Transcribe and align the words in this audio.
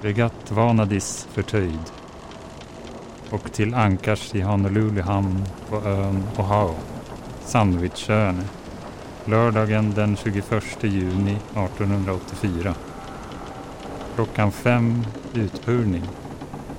Regatt 0.00 0.50
Vanadis 0.50 1.28
förtöjd 1.32 1.92
och 3.30 3.52
till 3.52 3.74
ankars 3.74 4.34
i 4.34 4.40
Honolulu 4.40 5.00
hamn 5.00 5.44
på 5.68 5.76
ön 5.76 6.22
Ohao, 6.36 6.74
Sandwichöarna, 7.44 8.42
lördagen 9.24 9.94
den 9.94 10.16
21 10.16 10.64
juni 10.80 11.32
1884. 11.32 12.74
Klockan 14.14 14.52
fem 14.52 15.06
utpurning. 15.34 16.02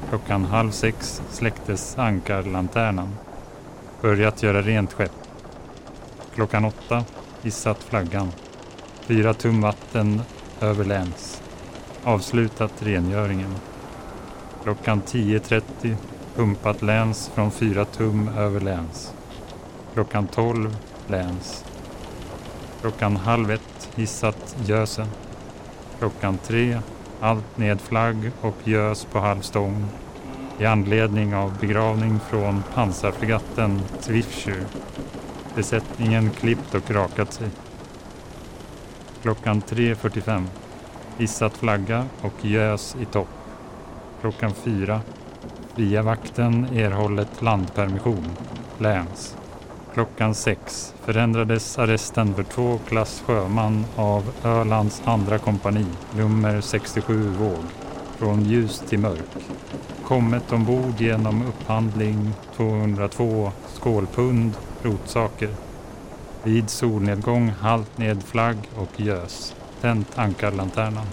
Klockan 0.10 0.46
halv 0.46 0.72
sex 0.72 1.22
släcktes 1.30 1.98
ankarlanternan. 1.98 3.16
Börjat 4.02 4.44
göra 4.44 4.62
rent 4.62 4.94
skepp. 4.94 5.12
Klockan 6.36 6.66
åtta 6.66 7.04
hissat 7.42 7.84
flaggan. 7.84 8.32
Fyra 9.02 9.34
tum 9.34 9.62
vatten 9.62 10.22
över 10.62 10.86
läns. 10.86 11.37
Avslutat 12.08 12.72
rengöringen. 12.80 13.56
Klockan 14.64 15.02
10.30 15.02 15.96
pumpat 16.36 16.82
läns 16.82 17.32
från 17.34 17.52
fyra 17.52 17.86
tum 17.86 18.28
över 18.28 18.60
läns. 18.60 19.14
Klockan 19.94 20.28
12 20.28 20.78
läns. 21.08 21.66
Klockan 22.82 23.18
halv 23.18 23.52
ett 23.52 23.90
hissat 23.96 24.56
gösen. 24.66 25.08
Klockan 26.00 26.38
tre 26.38 26.80
allt 27.20 27.58
ned 27.58 27.82
flagg 27.82 28.32
och 28.42 28.56
gös 28.64 29.06
på 29.06 29.20
halv 29.20 29.42
stång 29.42 29.86
i 30.60 30.66
anledning 30.66 31.36
av 31.36 31.58
begravning 31.60 32.20
från 32.30 32.64
pansarfregatten 32.74 33.82
Zwiftsjö. 34.00 34.64
Besättningen 35.56 36.30
klippt 36.30 36.76
och 36.76 36.92
rakat 36.92 37.34
sig. 37.34 37.50
Klockan 39.22 39.62
3.45 39.62 40.46
hissat 41.18 41.58
flagga 41.58 42.06
och 42.22 42.46
gös 42.46 42.96
i 43.02 43.06
topp. 43.06 43.28
Klockan 44.22 44.54
fyra, 44.54 45.02
via 45.76 46.02
vakten 46.02 46.64
erhållet 46.64 47.42
landpermission. 47.42 48.26
Läns. 48.78 49.36
Klockan 49.94 50.36
sex 50.36 50.94
förändrades 51.06 51.80
arresten 51.80 52.34
för 52.34 52.44
två 52.44 52.80
klass 52.88 53.24
sjöman 53.26 53.86
av 53.96 54.24
Ölands 54.44 55.02
andra 55.06 55.38
kompani, 55.38 55.86
nummer 56.16 56.62
67 56.62 57.30
våg, 57.30 57.64
från 58.18 58.44
ljus 58.44 58.84
till 58.90 59.00
mörk. 59.00 59.48
Kommet 60.04 60.52
ombord 60.52 61.02
genom 61.02 61.42
upphandling 61.48 62.34
202 62.56 63.52
skålpund 63.68 64.52
rotsaker. 64.84 65.50
Vid 66.44 66.70
solnedgång 66.70 67.50
halt 67.50 67.98
ned 67.98 68.24
flagg 68.24 68.58
och 68.76 69.00
gös. 69.00 69.56
Tänt 69.82 70.18
ankarlanternan. 70.18 71.06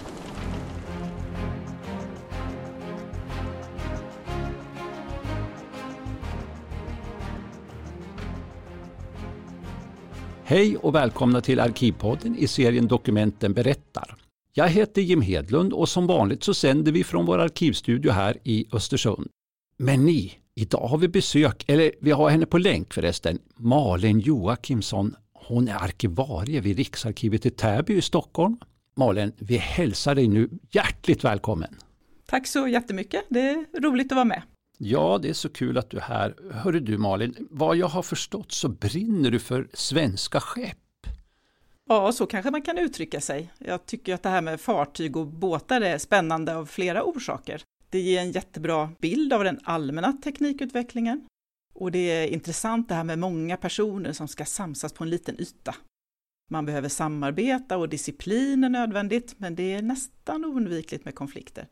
Hej 10.43 10.77
och 10.77 10.95
välkomna 10.95 11.41
till 11.41 11.59
Arkivpodden 11.59 12.35
i 12.35 12.47
serien 12.47 12.87
Dokumenten 12.87 13.53
berättar. 13.53 14.15
Jag 14.53 14.69
heter 14.69 15.01
Jim 15.01 15.21
Hedlund 15.21 15.73
och 15.73 15.89
som 15.89 16.07
vanligt 16.07 16.43
så 16.43 16.53
sänder 16.53 16.91
vi 16.91 17.03
från 17.03 17.25
vår 17.25 17.39
arkivstudio 17.39 18.11
här 18.11 18.37
i 18.43 18.67
Östersund. 18.71 19.27
Men 19.77 20.05
ni, 20.05 20.33
idag 20.55 20.87
har 20.87 20.97
vi 20.97 21.07
besök, 21.07 21.63
eller 21.67 21.91
vi 22.01 22.11
har 22.11 22.29
henne 22.29 22.45
på 22.45 22.57
länk 22.57 22.93
förresten, 22.93 23.39
Malin 23.55 24.19
Joakimsson. 24.19 25.15
Hon 25.47 25.67
är 25.67 25.75
arkivarie 25.75 26.61
vid 26.61 26.77
Riksarkivet 26.77 27.45
i 27.45 27.49
Täby 27.49 27.93
i 27.93 28.01
Stockholm. 28.01 28.57
Malin, 28.95 29.33
vi 29.37 29.57
hälsar 29.57 30.15
dig 30.15 30.27
nu 30.27 30.49
hjärtligt 30.71 31.23
välkommen. 31.23 31.75
Tack 32.25 32.47
så 32.47 32.67
jättemycket, 32.67 33.25
det 33.29 33.39
är 33.39 33.81
roligt 33.81 34.11
att 34.11 34.15
vara 34.15 34.25
med. 34.25 34.41
Ja, 34.77 35.19
det 35.21 35.29
är 35.29 35.33
så 35.33 35.49
kul 35.49 35.77
att 35.77 35.89
du 35.89 35.97
är 35.97 36.01
här. 36.01 36.35
Hörru 36.51 36.79
du 36.79 36.97
Malin, 36.97 37.35
vad 37.49 37.77
jag 37.77 37.87
har 37.87 38.01
förstått 38.01 38.51
så 38.51 38.69
brinner 38.69 39.31
du 39.31 39.39
för 39.39 39.67
svenska 39.73 40.39
skepp. 40.39 41.07
Ja, 41.89 42.11
så 42.11 42.25
kanske 42.25 42.51
man 42.51 42.61
kan 42.61 42.77
uttrycka 42.77 43.21
sig. 43.21 43.53
Jag 43.59 43.85
tycker 43.85 44.13
att 44.13 44.23
det 44.23 44.29
här 44.29 44.41
med 44.41 44.61
fartyg 44.61 45.17
och 45.17 45.27
båtar 45.27 45.81
är 45.81 45.97
spännande 45.97 46.55
av 46.55 46.65
flera 46.65 47.03
orsaker. 47.03 47.61
Det 47.89 47.99
ger 47.99 48.21
en 48.21 48.31
jättebra 48.31 48.89
bild 49.01 49.33
av 49.33 49.43
den 49.43 49.59
allmänna 49.63 50.13
teknikutvecklingen. 50.13 51.27
Och 51.75 51.91
det 51.91 52.11
är 52.11 52.27
intressant 52.27 52.89
det 52.89 52.95
här 52.95 53.03
med 53.03 53.19
många 53.19 53.57
personer 53.57 54.13
som 54.13 54.27
ska 54.27 54.45
samsas 54.45 54.93
på 54.93 55.03
en 55.03 55.09
liten 55.09 55.41
yta. 55.41 55.75
Man 56.51 56.65
behöver 56.65 56.89
samarbeta 56.89 57.77
och 57.77 57.89
disciplin 57.89 58.63
är 58.63 58.69
nödvändigt, 58.69 59.35
men 59.37 59.55
det 59.55 59.73
är 59.73 59.81
nästan 59.81 60.45
oundvikligt 60.45 61.05
med 61.05 61.15
konflikter. 61.15 61.67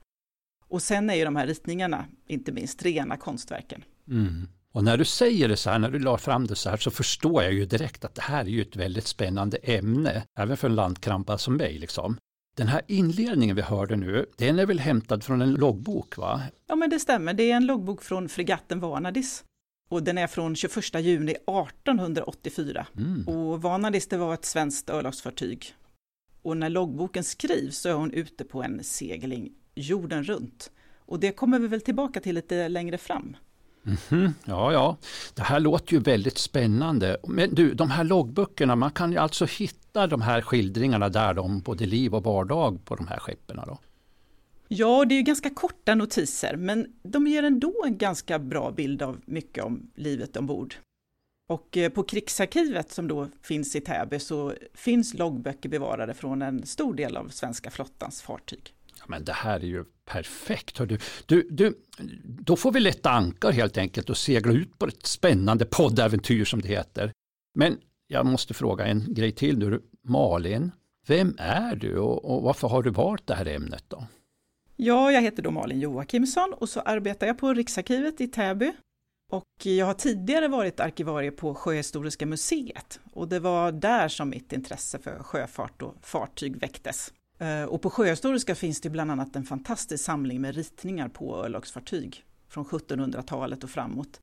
Och 0.67 0.81
sen 0.81 1.09
är 1.09 1.15
ju 1.15 1.25
de 1.25 1.35
här 1.35 1.47
ritningarna, 1.47 2.05
inte 2.27 2.51
minst, 2.51 2.83
rena 2.83 3.17
konstverken. 3.17 3.83
Mm. 4.07 4.47
Och 4.71 4.83
när 4.83 4.97
du 4.97 5.05
säger 5.05 5.47
det 5.47 5.57
så 5.57 5.69
här, 5.69 5.79
när 5.79 5.91
du 5.91 5.99
la 5.99 6.17
fram 6.17 6.47
det 6.47 6.55
så 6.55 6.69
här, 6.69 6.77
så 6.77 6.91
förstår 6.91 7.43
jag 7.43 7.53
ju 7.53 7.65
direkt 7.65 8.05
att 8.05 8.15
det 8.15 8.21
här 8.21 8.41
är 8.41 8.49
ju 8.49 8.61
ett 8.61 8.75
väldigt 8.75 9.07
spännande 9.07 9.57
ämne, 9.57 10.23
även 10.37 10.57
för 10.57 10.69
en 10.69 10.75
landkrampa 10.75 11.37
som 11.37 11.57
mig. 11.57 11.79
Liksom. 11.79 12.17
Den 12.55 12.67
här 12.67 12.81
inledningen 12.87 13.55
vi 13.55 13.61
hörde 13.61 13.95
nu, 13.95 14.25
den 14.37 14.59
är 14.59 14.65
väl 14.65 14.79
hämtad 14.79 15.23
från 15.23 15.41
en 15.41 15.53
loggbok? 15.53 16.17
va? 16.17 16.41
Ja, 16.67 16.75
men 16.75 16.89
det 16.89 16.99
stämmer. 16.99 17.33
Det 17.33 17.51
är 17.51 17.55
en 17.55 17.65
loggbok 17.65 18.03
från 18.03 18.29
fregatten 18.29 18.79
Vanadis. 18.79 19.43
Och 19.93 20.03
den 20.03 20.17
är 20.17 20.27
från 20.27 20.55
21 20.55 20.75
juni 20.99 21.31
1884. 21.31 22.87
Mm. 22.97 23.27
Och 23.27 23.61
Vanadis, 23.61 24.07
det 24.07 24.17
var 24.17 24.33
ett 24.33 24.45
svenskt 24.45 24.89
örlogsfartyg. 24.89 25.73
Och 26.41 26.57
när 26.57 26.69
loggboken 26.69 27.23
skrivs 27.23 27.77
så 27.77 27.89
är 27.89 27.93
hon 27.93 28.11
ute 28.11 28.43
på 28.43 28.63
en 28.63 28.83
segling 28.83 29.51
jorden 29.75 30.23
runt. 30.23 30.71
Och 30.97 31.19
det 31.19 31.31
kommer 31.31 31.59
vi 31.59 31.67
väl 31.67 31.81
tillbaka 31.81 32.19
till 32.19 32.35
lite 32.35 32.69
längre 32.69 32.97
fram. 32.97 33.37
Mm 33.85 33.97
-hmm. 33.97 34.31
Ja, 34.45 34.73
ja, 34.73 34.97
det 35.33 35.41
här 35.41 35.59
låter 35.59 35.93
ju 35.93 35.99
väldigt 35.99 36.37
spännande. 36.37 37.17
Men 37.27 37.55
du, 37.55 37.73
de 37.73 37.91
här 37.91 38.03
loggböckerna, 38.03 38.75
man 38.75 38.91
kan 38.91 39.11
ju 39.11 39.17
alltså 39.17 39.45
hitta 39.45 40.07
de 40.07 40.21
här 40.21 40.41
skildringarna 40.41 41.09
där 41.09 41.39
om 41.39 41.59
både 41.59 41.85
liv 41.85 42.15
och 42.15 42.23
vardag 42.23 42.85
på 42.85 42.95
de 42.95 43.07
här 43.07 43.19
skeppen? 43.19 43.59
Då? 43.67 43.77
Ja, 44.75 45.05
det 45.05 45.15
är 45.15 45.17
ju 45.17 45.23
ganska 45.23 45.49
korta 45.49 45.95
notiser, 45.95 46.55
men 46.55 46.87
de 47.03 47.27
ger 47.27 47.43
ändå 47.43 47.83
en 47.85 47.97
ganska 47.97 48.39
bra 48.39 48.71
bild 48.71 49.01
av 49.01 49.21
mycket 49.25 49.63
om 49.63 49.91
livet 49.95 50.37
ombord. 50.37 50.75
Och 51.49 51.77
eh, 51.77 51.89
på 51.89 52.03
Krigsarkivet 52.03 52.91
som 52.91 53.07
då 53.07 53.27
finns 53.41 53.75
i 53.75 53.81
Täby 53.81 54.19
så 54.19 54.53
finns 54.73 55.13
loggböcker 55.13 55.69
bevarade 55.69 56.13
från 56.13 56.41
en 56.41 56.65
stor 56.65 56.93
del 56.93 57.17
av 57.17 57.27
svenska 57.27 57.71
flottans 57.71 58.21
fartyg. 58.21 58.73
Ja, 58.99 59.05
men 59.07 59.23
det 59.23 59.33
här 59.33 59.59
är 59.59 59.67
ju 59.67 59.85
perfekt. 60.05 60.77
Du, 60.77 60.97
du, 61.25 61.47
du, 61.51 61.77
då 62.23 62.55
får 62.55 62.71
vi 62.71 62.79
lätta 62.79 63.09
ankar 63.09 63.51
helt 63.51 63.77
enkelt 63.77 64.09
och 64.09 64.17
segla 64.17 64.53
ut 64.53 64.79
på 64.79 64.85
ett 64.85 65.05
spännande 65.05 65.65
poddäventyr 65.65 66.45
som 66.45 66.61
det 66.61 66.67
heter. 66.67 67.11
Men 67.55 67.77
jag 68.07 68.25
måste 68.25 68.53
fråga 68.53 68.85
en 68.85 69.13
grej 69.13 69.31
till 69.31 69.57
nu. 69.57 69.81
Malin, 70.03 70.71
vem 71.07 71.35
är 71.37 71.75
du 71.75 71.97
och, 71.97 72.35
och 72.35 72.43
varför 72.43 72.67
har 72.67 72.83
du 72.83 72.89
valt 72.89 73.27
det 73.27 73.35
här 73.35 73.45
ämnet 73.45 73.83
då? 73.87 74.07
Ja, 74.75 75.11
jag 75.11 75.21
heter 75.21 75.43
då 75.43 75.51
Malin 75.51 75.79
Joakimsson 75.79 76.53
och 76.53 76.69
så 76.69 76.79
arbetar 76.79 77.27
jag 77.27 77.37
på 77.37 77.53
Riksarkivet 77.53 78.21
i 78.21 78.27
Täby. 78.27 78.73
Och 79.31 79.65
jag 79.65 79.85
har 79.85 79.93
tidigare 79.93 80.47
varit 80.47 80.79
arkivarie 80.79 81.31
på 81.31 81.55
Sjöhistoriska 81.55 82.25
museet 82.25 82.99
och 83.13 83.27
det 83.27 83.39
var 83.39 83.71
där 83.71 84.07
som 84.07 84.29
mitt 84.29 84.53
intresse 84.53 84.99
för 84.99 85.23
sjöfart 85.23 85.81
och 85.81 85.95
fartyg 86.01 86.57
väcktes. 86.57 87.13
Eh, 87.39 87.63
och 87.63 87.81
på 87.81 87.89
Sjöhistoriska 87.89 88.55
finns 88.55 88.81
det 88.81 88.89
bland 88.89 89.11
annat 89.11 89.35
en 89.35 89.43
fantastisk 89.43 90.03
samling 90.03 90.41
med 90.41 90.55
ritningar 90.55 91.09
på 91.09 91.35
örlogsfartyg 91.45 92.25
från 92.47 92.65
1700-talet 92.65 93.63
och 93.63 93.69
framåt. 93.69 94.19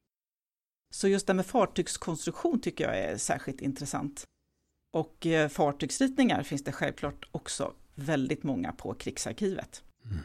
Så 0.95 1.09
just 1.09 1.27
det 1.27 1.35
med 1.35 1.47
fartygskonstruktion 1.47 2.61
tycker 2.61 2.85
jag 2.85 2.99
är 2.99 3.17
särskilt 3.17 3.61
intressant. 3.61 4.25
Och 4.93 5.27
eh, 5.27 5.49
fartygsritningar 5.49 6.43
finns 6.43 6.65
det 6.65 6.73
självklart 6.73 7.29
också 7.33 7.73
väldigt 7.95 8.43
många 8.43 8.73
på 8.73 8.95
krigsarkivet. 8.95 9.83
Mm. 10.05 10.19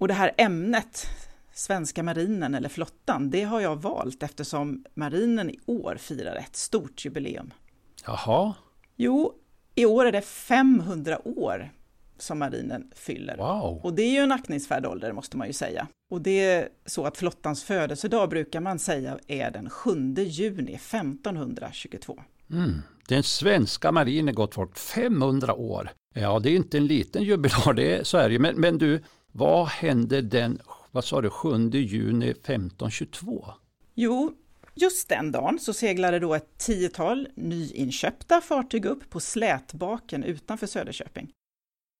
Och 0.00 0.08
det 0.08 0.14
här 0.14 0.32
ämnet, 0.36 1.06
svenska 1.54 2.02
marinen 2.02 2.54
eller 2.54 2.68
flottan, 2.68 3.30
det 3.30 3.42
har 3.42 3.60
jag 3.60 3.76
valt 3.82 4.22
eftersom 4.22 4.84
marinen 4.94 5.50
i 5.50 5.58
år 5.66 5.96
firar 6.00 6.36
ett 6.36 6.56
stort 6.56 7.04
jubileum. 7.04 7.50
Jaha? 8.06 8.54
Jo, 8.96 9.34
i 9.74 9.86
år 9.86 10.06
är 10.06 10.12
det 10.12 10.22
500 10.22 11.28
år 11.28 11.70
som 12.18 12.38
marinen 12.38 12.90
fyller. 12.94 13.36
Wow. 13.36 13.80
Och 13.84 13.94
det 13.94 14.02
är 14.02 14.10
ju 14.10 14.18
en 14.18 14.32
aktningsvärd 14.32 14.86
ålder 14.86 15.12
måste 15.12 15.36
man 15.36 15.46
ju 15.46 15.52
säga. 15.52 15.88
Och 16.10 16.20
det 16.20 16.44
är 16.44 16.68
så 16.86 17.04
att 17.04 17.16
flottans 17.16 17.64
födelsedag 17.64 18.28
brukar 18.28 18.60
man 18.60 18.78
säga 18.78 19.18
är 19.26 19.50
den 19.50 19.70
7 19.70 20.14
juni 20.16 20.74
1522. 20.74 22.20
Mm. 22.50 22.82
Den 23.08 23.22
svenska 23.22 23.92
marinen 23.92 24.34
gott 24.34 24.54
folk 24.54 24.78
500 24.78 25.54
år. 25.54 25.90
Ja, 26.14 26.38
det 26.38 26.50
är 26.50 26.56
inte 26.56 26.76
en 26.76 26.86
liten 26.86 27.22
jubilar, 27.22 27.72
det 27.74 27.96
är, 27.96 28.04
så 28.04 28.18
är 28.18 28.30
det 28.30 28.38
men, 28.38 28.60
men 28.60 28.78
du, 28.78 29.02
vad 29.32 29.66
hände 29.68 30.22
den 30.22 30.60
vad 30.90 31.04
sa 31.04 31.20
du, 31.20 31.30
7 31.30 31.70
juni 31.70 32.30
1522? 32.30 33.46
Jo, 33.94 34.32
just 34.74 35.08
den 35.08 35.32
dagen 35.32 35.58
så 35.58 35.72
seglade 35.72 36.18
då 36.18 36.34
ett 36.34 36.58
tiotal 36.58 37.28
nyinköpta 37.34 38.40
fartyg 38.40 38.84
upp 38.84 39.10
på 39.10 39.20
slätbaken 39.20 40.24
utanför 40.24 40.66
Söderköping. 40.66 41.32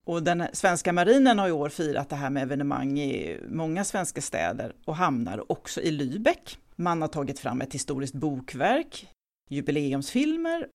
Och 0.06 0.23
den 0.23 0.47
svenska 0.53 0.93
marinen 0.93 1.38
har 1.38 1.49
i 1.49 1.53
år 1.53 1.69
firat 1.69 2.09
det 2.09 2.17
här 2.17 2.31
med 2.31 2.43
evenemang 2.43 2.99
i 2.99 3.41
många 3.49 3.85
svenska 3.85 4.21
städer 4.21 4.75
och 4.85 4.97
hamnar, 4.97 5.53
också 5.53 5.81
i 5.81 5.91
Lübeck. 5.91 6.59
Man 6.76 7.03
har 7.03 7.09
tagit 7.09 7.38
fram 7.38 7.61
ett 7.61 7.75
historiskt 7.75 8.15
bokverk, 8.15 9.09
jubileumsfilmer 9.50 10.69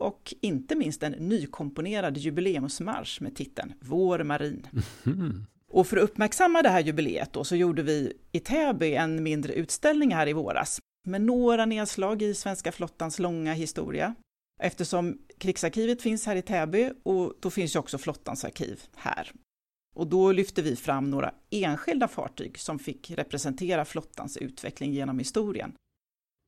och 0.00 0.34
inte 0.40 0.74
minst 0.74 1.02
en 1.02 1.12
nykomponerad 1.12 2.16
jubileumsmarsch 2.16 3.22
med 3.22 3.36
titeln 3.36 3.72
Vår 3.80 4.22
marin. 4.22 4.66
Mm. 5.06 5.46
Och 5.72 5.86
för 5.86 5.96
att 5.96 6.02
uppmärksamma 6.02 6.62
det 6.62 6.68
här 6.68 6.80
jubileet 6.80 7.32
då, 7.32 7.44
så 7.44 7.56
gjorde 7.56 7.82
vi 7.82 8.12
i 8.32 8.40
Täby 8.40 8.94
en 8.94 9.22
mindre 9.22 9.52
utställning 9.52 10.14
här 10.14 10.28
i 10.28 10.32
våras 10.32 10.80
med 11.06 11.20
några 11.20 11.66
nedslag 11.66 12.22
i 12.22 12.34
svenska 12.34 12.72
flottans 12.72 13.18
långa 13.18 13.52
historia. 13.52 14.14
Eftersom 14.62 15.18
krigsarkivet 15.38 16.02
finns 16.02 16.26
här 16.26 16.36
i 16.36 16.42
Täby 16.42 16.90
och 17.02 17.34
då 17.40 17.50
finns 17.50 17.74
ju 17.74 17.78
också 17.78 17.98
flottans 17.98 18.44
arkiv 18.44 18.82
här. 18.96 19.32
Och 19.96 20.06
då 20.06 20.32
lyfte 20.32 20.62
vi 20.62 20.76
fram 20.76 21.10
några 21.10 21.34
enskilda 21.50 22.08
fartyg 22.08 22.58
som 22.58 22.78
fick 22.78 23.10
representera 23.10 23.84
flottans 23.84 24.36
utveckling 24.36 24.92
genom 24.92 25.18
historien. 25.18 25.72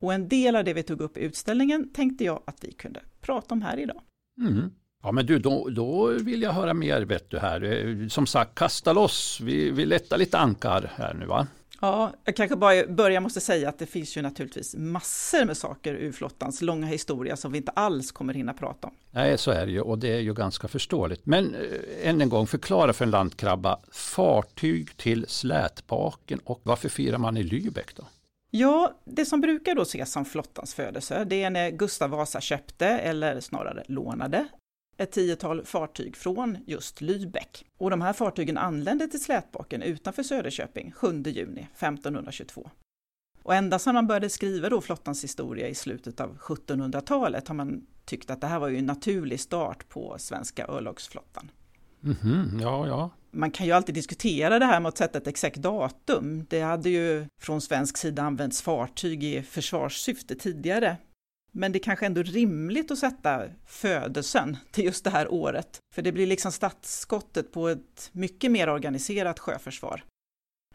Och 0.02 0.14
en 0.14 0.28
del 0.28 0.56
av 0.56 0.64
det 0.64 0.74
vi 0.74 0.82
tog 0.82 1.00
upp 1.00 1.16
i 1.16 1.20
utställningen 1.20 1.92
tänkte 1.92 2.24
jag 2.24 2.42
att 2.46 2.64
vi 2.64 2.72
kunde 2.72 3.00
prata 3.20 3.54
om 3.54 3.62
här 3.62 3.76
idag. 3.76 4.02
Mm. 4.40 4.70
Ja 5.02 5.12
men 5.12 5.26
du, 5.26 5.38
då, 5.38 5.68
då 5.68 6.06
vill 6.06 6.42
jag 6.42 6.52
höra 6.52 6.74
mer 6.74 7.02
vet 7.02 7.30
du 7.30 7.38
här. 7.38 7.62
Eh, 7.62 8.08
som 8.08 8.26
sagt, 8.26 8.54
kasta 8.54 8.92
loss, 8.92 9.40
vi, 9.40 9.70
vi 9.70 9.86
lättar 9.86 10.18
lite 10.18 10.38
ankar 10.38 10.92
här 10.96 11.14
nu 11.14 11.26
va? 11.26 11.46
Ja, 11.80 12.12
jag 12.24 12.36
kanske 12.36 12.56
bara 12.56 12.86
börja 12.86 13.20
måste 13.20 13.40
säga 13.40 13.68
att 13.68 13.78
det 13.78 13.86
finns 13.86 14.16
ju 14.16 14.22
naturligtvis 14.22 14.74
massor 14.76 15.44
med 15.44 15.56
saker 15.56 15.94
ur 15.94 16.12
flottans 16.12 16.62
långa 16.62 16.86
historia 16.86 17.36
som 17.36 17.52
vi 17.52 17.58
inte 17.58 17.72
alls 17.72 18.12
kommer 18.12 18.34
hinna 18.34 18.54
prata 18.54 18.86
om. 18.86 18.94
Nej, 19.10 19.38
så 19.38 19.50
är 19.50 19.66
det 19.66 19.72
ju 19.72 19.80
och 19.80 19.98
det 19.98 20.08
är 20.08 20.20
ju 20.20 20.34
ganska 20.34 20.68
förståeligt. 20.68 21.26
Men 21.26 21.54
äh, 21.54 22.08
än 22.08 22.20
en 22.20 22.28
gång, 22.28 22.46
förklara 22.46 22.92
för 22.92 23.04
en 23.04 23.10
landkrabba 23.10 23.78
fartyg 23.92 24.96
till 24.96 25.26
slätbaken 25.28 26.40
och 26.44 26.60
varför 26.62 26.88
firar 26.88 27.18
man 27.18 27.36
i 27.36 27.42
Lübeck 27.42 27.96
då? 27.96 28.04
Ja, 28.50 28.94
det 29.04 29.24
som 29.24 29.40
brukar 29.40 29.74
då 29.74 29.82
ses 29.82 30.12
som 30.12 30.24
flottans 30.24 30.74
födelse, 30.74 31.24
det 31.24 31.42
är 31.42 31.50
när 31.50 31.70
Gustav 31.70 32.10
Vasa 32.10 32.40
köpte, 32.40 32.86
eller 32.86 33.40
snarare 33.40 33.84
lånade, 33.86 34.48
ett 34.98 35.12
tiotal 35.12 35.64
fartyg 35.64 36.16
från 36.16 36.58
just 36.66 37.00
Lübeck. 37.00 37.64
Och 37.78 37.90
de 37.90 38.00
här 38.00 38.12
fartygen 38.12 38.58
anlände 38.58 39.08
till 39.08 39.22
slätbaken 39.22 39.82
utanför 39.82 40.22
Söderköping 40.22 40.92
7 40.92 41.22
juni 41.26 41.68
1522. 41.76 42.70
Och 43.42 43.54
ända 43.54 43.78
sedan 43.78 43.94
man 43.94 44.06
började 44.06 44.28
skriva 44.28 44.68
då 44.68 44.80
flottans 44.80 45.24
historia 45.24 45.68
i 45.68 45.74
slutet 45.74 46.20
av 46.20 46.38
1700-talet 46.38 47.48
har 47.48 47.54
man 47.54 47.86
tyckt 48.04 48.30
att 48.30 48.40
det 48.40 48.46
här 48.46 48.58
var 48.58 48.68
ju 48.68 48.78
en 48.78 48.86
naturlig 48.86 49.40
start 49.40 49.88
på 49.88 50.16
svenska 50.18 50.66
örlogsflottan. 50.66 51.50
Mm 52.04 52.16
-hmm, 52.16 52.62
ja, 52.62 52.86
ja. 52.86 53.10
Man 53.30 53.50
kan 53.50 53.66
ju 53.66 53.72
alltid 53.72 53.94
diskutera 53.94 54.58
det 54.58 54.64
här 54.64 54.80
med 54.80 54.88
att 54.88 54.98
sätta 54.98 55.18
ett 55.18 55.26
exakt 55.26 55.56
datum. 55.56 56.46
Det 56.48 56.60
hade 56.60 56.90
ju 56.90 57.26
från 57.40 57.60
svensk 57.60 57.96
sida 57.96 58.22
använts 58.22 58.62
fartyg 58.62 59.24
i 59.24 59.42
försvarssyfte 59.42 60.34
tidigare, 60.34 60.96
men 61.58 61.72
det 61.72 61.78
är 61.78 61.82
kanske 61.82 62.06
ändå 62.06 62.22
rimligt 62.22 62.90
att 62.90 62.98
sätta 62.98 63.42
födelsen 63.66 64.56
till 64.70 64.84
just 64.84 65.04
det 65.04 65.10
här 65.10 65.32
året, 65.32 65.78
för 65.94 66.02
det 66.02 66.12
blir 66.12 66.26
liksom 66.26 66.52
startskottet 66.52 67.52
på 67.52 67.68
ett 67.68 68.10
mycket 68.12 68.50
mer 68.50 68.68
organiserat 68.68 69.38
sjöförsvar. 69.38 70.04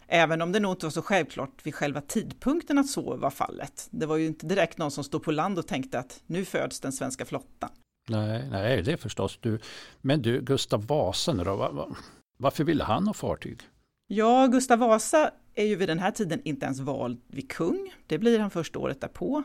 Även 0.08 0.42
om 0.42 0.52
det 0.52 0.60
nog 0.60 0.72
inte 0.72 0.86
var 0.86 0.92
så 0.92 1.02
självklart 1.02 1.66
vid 1.66 1.76
själva 1.76 2.02
tidpunkten 2.02 2.78
att 2.78 2.88
så 2.88 3.16
var 3.16 3.30
fallet. 3.30 3.88
Det 3.92 4.06
var 4.06 4.18
ju 4.18 4.26
inte 4.26 4.46
direkt 4.46 4.78
någon 4.78 4.92
som 4.92 5.04
stod 5.04 5.24
på 5.24 5.32
land 5.32 5.60
och 5.60 5.68
tänkte 5.68 6.00
att 6.00 6.24
nu 6.28 6.46
föds 6.46 6.80
den 6.80 6.92
svenska 6.92 7.26
flottan. 7.26 7.70
Nej, 8.10 8.50
nej 8.50 8.82
det 8.82 8.92
är 8.92 8.98
förstås 8.98 9.38
du. 9.42 9.60
Men 10.02 10.22
du, 10.22 10.42
Gustav 10.42 10.88
Vasa 10.88 11.34
då, 11.34 11.96
varför 12.38 12.64
ville 12.64 12.84
han 12.84 13.08
ha 13.08 13.14
fartyg? 13.14 13.62
Ja, 14.08 14.48
Gustav 14.48 14.80
Vasa 14.80 15.32
är 15.54 15.66
ju 15.66 15.76
vid 15.76 15.90
den 15.90 16.00
här 16.00 16.12
tiden 16.12 16.42
inte 16.44 16.66
ens 16.66 16.80
vald 16.80 17.22
vid 17.28 17.52
kung. 17.52 17.94
Det 18.08 18.18
blir 18.18 18.40
han 18.40 18.52
först 18.52 18.76
året 18.76 19.02
därpå. 19.02 19.44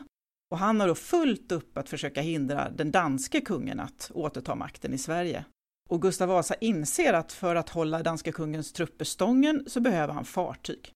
Och 0.51 0.57
han 0.57 0.79
har 0.79 0.87
då 0.87 0.95
fullt 0.95 1.51
upp 1.51 1.77
att 1.77 1.89
försöka 1.89 2.21
hindra 2.21 2.69
den 2.69 2.91
danske 2.91 3.41
kungen 3.41 3.79
att 3.79 4.11
återta 4.13 4.55
makten 4.55 4.93
i 4.93 4.97
Sverige. 4.97 5.45
Och 5.89 6.01
Gustav 6.01 6.29
Vasa 6.29 6.55
inser 6.55 7.13
att 7.13 7.33
för 7.33 7.55
att 7.55 7.69
hålla 7.69 8.03
danska 8.03 8.31
kungens 8.31 8.73
trupper 8.73 9.05
stången 9.05 9.63
så 9.67 9.79
behöver 9.79 10.13
han 10.13 10.25
fartyg. 10.25 10.93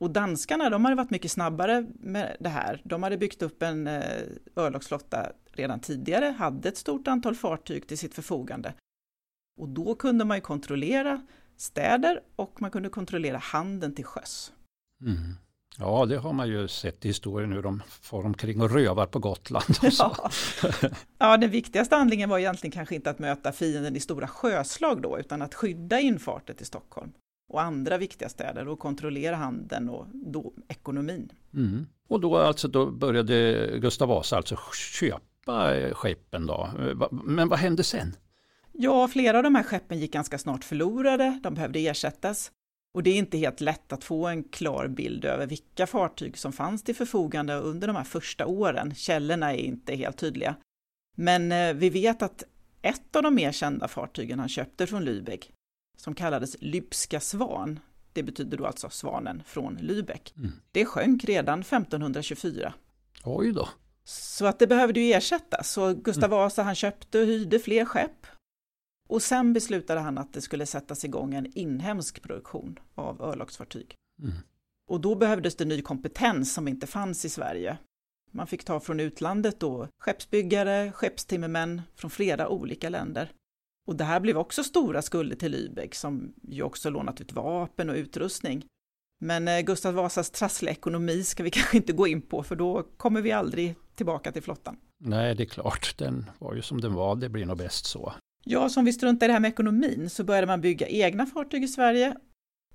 Och 0.00 0.10
danskarna, 0.10 0.70
de 0.70 0.84
hade 0.84 0.96
varit 0.96 1.10
mycket 1.10 1.30
snabbare 1.30 1.86
med 1.94 2.36
det 2.40 2.48
här. 2.48 2.82
De 2.84 3.02
hade 3.02 3.18
byggt 3.18 3.42
upp 3.42 3.62
en 3.62 3.86
eh, 3.86 4.22
örlogsflotta 4.56 5.32
redan 5.52 5.80
tidigare, 5.80 6.26
hade 6.38 6.68
ett 6.68 6.76
stort 6.76 7.08
antal 7.08 7.34
fartyg 7.34 7.86
till 7.86 7.98
sitt 7.98 8.14
förfogande. 8.14 8.74
Och 9.60 9.68
då 9.68 9.94
kunde 9.94 10.24
man 10.24 10.36
ju 10.36 10.40
kontrollera 10.40 11.26
städer 11.56 12.22
och 12.36 12.62
man 12.62 12.70
kunde 12.70 12.88
kontrollera 12.88 13.38
handeln 13.38 13.94
till 13.94 14.04
sjöss. 14.04 14.52
Mm. 15.00 15.34
Ja, 15.80 16.06
det 16.06 16.16
har 16.16 16.32
man 16.32 16.48
ju 16.48 16.68
sett 16.68 17.04
i 17.04 17.08
historien 17.08 17.52
hur 17.52 17.62
de 17.62 17.82
far 18.00 18.26
omkring 18.26 18.60
och 18.60 18.70
rövar 18.70 19.06
på 19.06 19.18
Gotland. 19.18 19.64
Ja. 19.82 20.30
ja, 21.18 21.36
den 21.36 21.50
viktigaste 21.50 21.96
handlingen 21.96 22.28
var 22.28 22.38
egentligen 22.38 22.72
kanske 22.72 22.94
inte 22.94 23.10
att 23.10 23.18
möta 23.18 23.52
fienden 23.52 23.96
i 23.96 24.00
stora 24.00 24.28
sjöslag 24.28 25.02
då, 25.02 25.18
utan 25.18 25.42
att 25.42 25.54
skydda 25.54 26.00
infarten 26.00 26.56
till 26.56 26.66
Stockholm 26.66 27.12
och 27.48 27.62
andra 27.62 27.98
viktiga 27.98 28.28
städer 28.28 28.68
och 28.68 28.78
kontrollera 28.78 29.36
handeln 29.36 29.88
och 29.88 30.06
då 30.12 30.52
ekonomin. 30.68 31.32
Mm. 31.54 31.86
Och 32.08 32.20
då, 32.20 32.36
alltså, 32.36 32.68
då 32.68 32.90
började 32.90 33.68
Gustav 33.78 34.08
Vasa 34.08 34.36
alltså 34.36 34.56
köpa 34.94 35.74
skeppen 35.92 36.46
då. 36.46 36.70
Men 37.10 37.48
vad 37.48 37.58
hände 37.58 37.84
sen? 37.84 38.16
Ja, 38.72 39.08
flera 39.08 39.36
av 39.36 39.42
de 39.42 39.54
här 39.54 39.62
skeppen 39.62 39.98
gick 39.98 40.12
ganska 40.12 40.38
snart 40.38 40.64
förlorade, 40.64 41.40
de 41.42 41.54
behövde 41.54 41.78
ersättas. 41.78 42.50
Och 42.98 43.04
det 43.04 43.10
är 43.10 43.18
inte 43.18 43.38
helt 43.38 43.60
lätt 43.60 43.92
att 43.92 44.04
få 44.04 44.26
en 44.26 44.44
klar 44.44 44.88
bild 44.88 45.24
över 45.24 45.46
vilka 45.46 45.86
fartyg 45.86 46.38
som 46.38 46.52
fanns 46.52 46.82
till 46.82 46.94
förfogande 46.94 47.54
under 47.54 47.86
de 47.86 47.96
här 47.96 48.04
första 48.04 48.46
åren. 48.46 48.94
Källorna 48.94 49.54
är 49.54 49.58
inte 49.58 49.96
helt 49.96 50.18
tydliga. 50.18 50.56
Men 51.16 51.52
eh, 51.52 51.74
vi 51.74 51.90
vet 51.90 52.22
att 52.22 52.44
ett 52.82 53.16
av 53.16 53.22
de 53.22 53.34
mer 53.34 53.52
kända 53.52 53.88
fartygen 53.88 54.38
han 54.38 54.48
köpte 54.48 54.86
från 54.86 55.08
Lübeck, 55.08 55.50
som 55.96 56.14
kallades 56.14 56.56
Lybska 56.60 57.20
Svan, 57.20 57.80
det 58.12 58.22
betyder 58.22 58.58
då 58.58 58.66
alltså 58.66 58.90
svanen 58.90 59.42
från 59.46 59.78
Lübeck, 59.78 60.36
mm. 60.36 60.52
det 60.72 60.84
sjönk 60.84 61.24
redan 61.24 61.60
1524. 61.60 62.74
Oj 63.24 63.52
då! 63.52 63.68
Så 64.04 64.46
att 64.46 64.58
det 64.58 64.66
behövde 64.66 65.00
ju 65.00 65.12
ersättas, 65.12 65.70
så 65.70 65.94
Gustav 65.94 66.24
mm. 66.24 66.38
Vasa 66.38 66.62
han 66.62 66.74
köpte 66.74 67.20
och 67.20 67.26
hyrde 67.26 67.58
fler 67.58 67.84
skepp 67.84 68.26
och 69.08 69.22
sen 69.22 69.52
beslutade 69.52 70.00
han 70.00 70.18
att 70.18 70.32
det 70.32 70.40
skulle 70.40 70.66
sättas 70.66 71.04
igång 71.04 71.34
en 71.34 71.58
inhemsk 71.58 72.22
produktion 72.22 72.78
av 72.94 73.22
örlogsfartyg. 73.22 73.94
Mm. 74.22 74.34
Och 74.88 75.00
då 75.00 75.14
behövdes 75.14 75.56
det 75.56 75.64
ny 75.64 75.82
kompetens 75.82 76.54
som 76.54 76.68
inte 76.68 76.86
fanns 76.86 77.24
i 77.24 77.28
Sverige. 77.28 77.78
Man 78.30 78.46
fick 78.46 78.64
ta 78.64 78.80
från 78.80 79.00
utlandet 79.00 79.60
då 79.60 79.88
skeppsbyggare, 79.98 80.92
skeppstimmermän 80.92 81.82
från 81.96 82.10
flera 82.10 82.48
olika 82.48 82.88
länder. 82.88 83.32
Och 83.86 83.96
det 83.96 84.04
här 84.04 84.20
blev 84.20 84.38
också 84.38 84.64
stora 84.64 85.02
skulder 85.02 85.36
till 85.36 85.54
Lübeck 85.54 85.94
som 85.94 86.34
ju 86.42 86.62
också 86.62 86.90
lånat 86.90 87.20
ut 87.20 87.32
vapen 87.32 87.90
och 87.90 87.96
utrustning. 87.96 88.66
Men 89.20 89.48
eh, 89.48 89.60
Gustav 89.60 89.94
Vasas 89.94 90.30
trassliga 90.30 90.72
ekonomi 90.72 91.22
ska 91.22 91.42
vi 91.42 91.50
kanske 91.50 91.76
inte 91.76 91.92
gå 91.92 92.06
in 92.06 92.22
på 92.22 92.42
för 92.42 92.56
då 92.56 92.82
kommer 92.96 93.22
vi 93.22 93.32
aldrig 93.32 93.74
tillbaka 93.94 94.32
till 94.32 94.42
flottan. 94.42 94.76
Nej, 95.00 95.34
det 95.34 95.42
är 95.42 95.48
klart, 95.48 95.94
den 95.98 96.30
var 96.38 96.54
ju 96.54 96.62
som 96.62 96.80
den 96.80 96.94
var, 96.94 97.16
det 97.16 97.28
blir 97.28 97.46
nog 97.46 97.58
bäst 97.58 97.86
så. 97.86 98.12
Ja, 98.44 98.68
som 98.68 98.84
vi 98.84 98.92
struntar 98.92 99.26
i 99.26 99.28
det 99.28 99.32
här 99.32 99.40
med 99.40 99.48
ekonomin 99.48 100.10
så 100.10 100.24
började 100.24 100.46
man 100.46 100.60
bygga 100.60 100.88
egna 100.88 101.26
fartyg 101.26 101.64
i 101.64 101.68
Sverige 101.68 102.16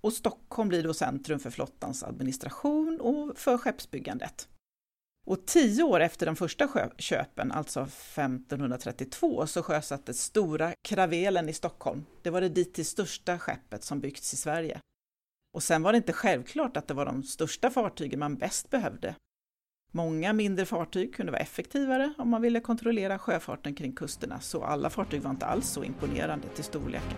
och 0.02 0.14
Stockholm 0.14 0.70
blir 0.70 0.84
då 0.84 0.94
centrum 0.94 1.40
för 1.40 1.50
flottans 1.50 2.04
administration 2.04 3.02
och 3.02 3.38
för 3.38 3.58
skeppsbyggandet. 3.58 4.48
Och 5.26 5.46
tio 5.46 5.84
år 5.84 6.00
efter 6.00 6.26
de 6.26 6.36
första 6.36 6.90
köpen, 6.98 7.52
alltså 7.52 7.80
1532, 7.82 9.48
så 9.48 9.64
sjösattes 9.64 10.22
Stora 10.24 10.74
Kravelen 10.88 11.50
i 11.50 11.54
Stockholm. 11.54 12.06
Det 12.22 12.30
var 12.30 12.42
det 12.42 12.50
dittills 12.50 12.90
största 12.90 13.40
skeppet 13.40 13.84
som 13.84 14.00
byggts 14.00 14.34
i 14.34 14.38
Sverige. 14.38 14.80
Och 15.54 15.64
sen 15.64 15.84
var 15.84 15.92
det 15.92 15.98
inte 15.98 16.14
självklart 16.14 16.78
att 16.78 16.88
det 16.88 16.94
var 16.94 17.06
de 17.06 17.24
största 17.24 17.70
fartygen 17.70 18.20
man 18.20 18.36
bäst 18.36 18.70
behövde. 18.70 19.16
Många 19.96 20.34
mindre 20.34 20.66
fartyg 20.66 21.16
kunde 21.16 21.32
vara 21.32 21.42
effektivare 21.42 22.14
om 22.18 22.30
man 22.30 22.42
ville 22.42 22.60
kontrollera 22.60 23.20
sjöfarten 23.20 23.76
kring 23.76 23.92
kusterna, 23.92 24.40
så 24.40 24.64
alla 24.64 24.90
fartyg 24.90 25.22
var 25.22 25.32
inte 25.32 25.46
alls 25.46 25.68
så 25.68 25.84
imponerande 25.84 26.48
till 26.48 26.64
storleken. 26.64 27.18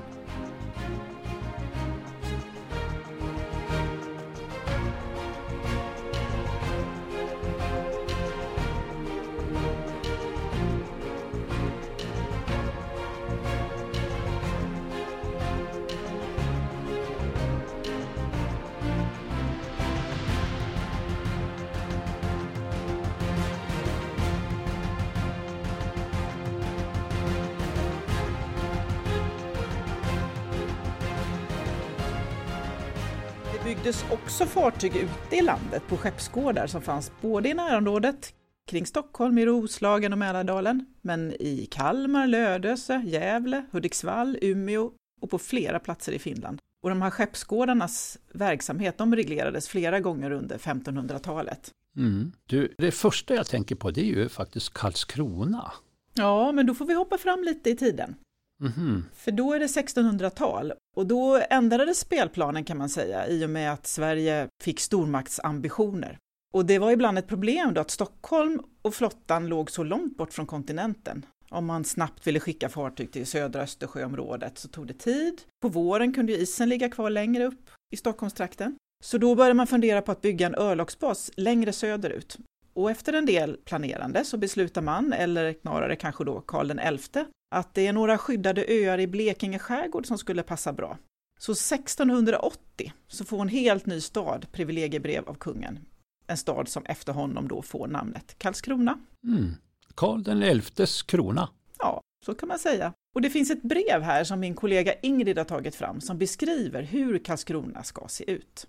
Också 34.35 34.45
fartyg 34.45 34.95
ute 34.95 35.35
i 35.35 35.41
landet 35.41 35.83
på 35.87 35.97
skeppsgårdar 35.97 36.67
som 36.67 36.81
fanns 36.81 37.11
både 37.21 37.49
i 37.49 37.53
närområdet, 37.53 38.33
kring 38.67 38.85
Stockholm, 38.85 39.37
i 39.37 39.45
Roslagen 39.45 40.11
och 40.11 40.17
Mälardalen, 40.17 40.85
men 41.01 41.33
i 41.39 41.67
Kalmar, 41.71 42.27
Lödöse, 42.27 43.03
Gävle, 43.05 43.65
Hudiksvall, 43.71 44.37
Umeå 44.41 44.91
och 45.21 45.29
på 45.29 45.37
flera 45.37 45.79
platser 45.79 46.11
i 46.11 46.19
Finland. 46.19 46.59
Och 46.83 46.89
de 46.89 47.01
här 47.01 47.09
skeppsgårdarnas 47.09 48.17
verksamhet 48.33 48.97
de 48.97 49.15
reglerades 49.15 49.67
flera 49.67 49.99
gånger 49.99 50.31
under 50.31 50.57
1500-talet. 50.57 51.71
Mm. 51.97 52.31
Du, 52.45 52.75
det 52.77 52.91
första 52.91 53.35
jag 53.35 53.47
tänker 53.47 53.75
på 53.75 53.91
det 53.91 54.01
är 54.01 54.05
ju 54.05 54.29
faktiskt 54.29 54.73
Karlskrona. 54.73 55.71
Ja, 56.13 56.51
men 56.51 56.65
då 56.65 56.73
får 56.73 56.85
vi 56.85 56.93
hoppa 56.93 57.17
fram 57.17 57.43
lite 57.43 57.69
i 57.69 57.75
tiden. 57.75 58.15
Mm. 58.61 59.05
För 59.13 59.31
då 59.31 59.53
är 59.53 59.59
det 59.59 59.65
1600-tal 59.65 60.73
och 60.95 61.05
då 61.05 61.41
ändrades 61.49 61.99
spelplanen 61.99 62.63
kan 62.63 62.77
man 62.77 62.89
säga 62.89 63.27
i 63.27 63.45
och 63.45 63.49
med 63.49 63.73
att 63.73 63.87
Sverige 63.87 64.47
fick 64.63 64.79
stormaktsambitioner. 64.79 66.17
Och 66.53 66.65
det 66.65 66.79
var 66.79 66.91
ibland 66.91 67.17
ett 67.17 67.27
problem 67.27 67.73
då 67.73 67.81
att 67.81 67.91
Stockholm 67.91 68.61
och 68.81 68.95
flottan 68.95 69.47
låg 69.47 69.71
så 69.71 69.83
långt 69.83 70.17
bort 70.17 70.33
från 70.33 70.45
kontinenten. 70.45 71.25
Om 71.49 71.65
man 71.65 71.83
snabbt 71.83 72.27
ville 72.27 72.39
skicka 72.39 72.69
fartyg 72.69 73.11
till 73.11 73.25
södra 73.25 73.61
Östersjöområdet 73.61 74.57
så 74.57 74.67
tog 74.67 74.87
det 74.87 74.93
tid. 74.93 75.41
På 75.61 75.69
våren 75.69 76.13
kunde 76.13 76.33
isen 76.33 76.69
ligga 76.69 76.89
kvar 76.89 77.09
längre 77.09 77.45
upp 77.45 77.69
i 77.93 77.97
Stockholmstrakten. 77.97 78.77
Så 79.03 79.17
då 79.17 79.35
började 79.35 79.53
man 79.53 79.67
fundera 79.67 80.01
på 80.01 80.11
att 80.11 80.21
bygga 80.21 80.47
en 80.47 80.55
örlogsbas 80.55 81.31
längre 81.37 81.73
söderut. 81.73 82.37
Och 82.73 82.91
efter 82.91 83.13
en 83.13 83.25
del 83.25 83.57
planerande 83.57 84.25
så 84.25 84.37
beslutar 84.37 84.81
man, 84.81 85.13
eller 85.13 85.55
snarare 85.61 85.95
kanske 85.95 86.23
då 86.23 86.41
Karl 86.41 86.97
XI, 86.97 87.25
att 87.55 87.73
det 87.73 87.87
är 87.87 87.93
några 87.93 88.17
skyddade 88.17 88.65
öar 88.67 88.99
i 88.99 89.07
Blekinge 89.07 89.59
skärgård 89.59 90.05
som 90.05 90.17
skulle 90.17 90.43
passa 90.43 90.73
bra. 90.73 90.97
Så 91.39 91.51
1680 91.51 92.93
så 93.07 93.25
får 93.25 93.41
en 93.41 93.47
helt 93.47 93.85
ny 93.85 94.01
stad 94.01 94.45
privilegiebrev 94.51 95.29
av 95.29 95.33
kungen. 95.33 95.79
En 96.27 96.37
stad 96.37 96.67
som 96.67 96.85
efter 96.85 97.13
honom 97.13 97.47
då 97.47 97.61
får 97.61 97.87
namnet 97.87 98.35
Karlskrona. 98.37 98.99
Mm. 99.23 99.53
Karl 99.95 100.61
XIs 100.61 101.03
krona. 101.03 101.49
Ja, 101.79 102.01
så 102.25 102.35
kan 102.35 102.47
man 102.49 102.59
säga. 102.59 102.93
Och 103.15 103.21
det 103.21 103.29
finns 103.29 103.51
ett 103.51 103.63
brev 103.63 104.01
här 104.01 104.23
som 104.23 104.39
min 104.39 104.55
kollega 104.55 104.93
Ingrid 105.01 105.37
har 105.37 105.45
tagit 105.45 105.75
fram 105.75 106.01
som 106.01 106.17
beskriver 106.17 106.83
hur 106.83 107.19
Karlskrona 107.19 107.83
ska 107.83 108.07
se 108.07 108.31
ut. 108.31 108.67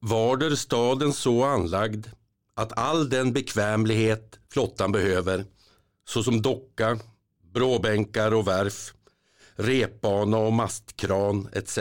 Varder 0.00 0.50
staden 0.50 1.12
så 1.12 1.44
anlagd 1.44 2.06
att 2.54 2.78
all 2.78 3.08
den 3.08 3.32
bekvämlighet 3.32 4.38
flottan 4.52 4.92
behöver, 4.92 5.44
såsom 6.04 6.42
docka, 6.42 6.98
bråbänkar 7.58 8.34
och 8.34 8.48
värf, 8.48 8.94
repbana 9.56 10.38
och 10.38 10.52
mastkran 10.52 11.48
etc. 11.52 11.78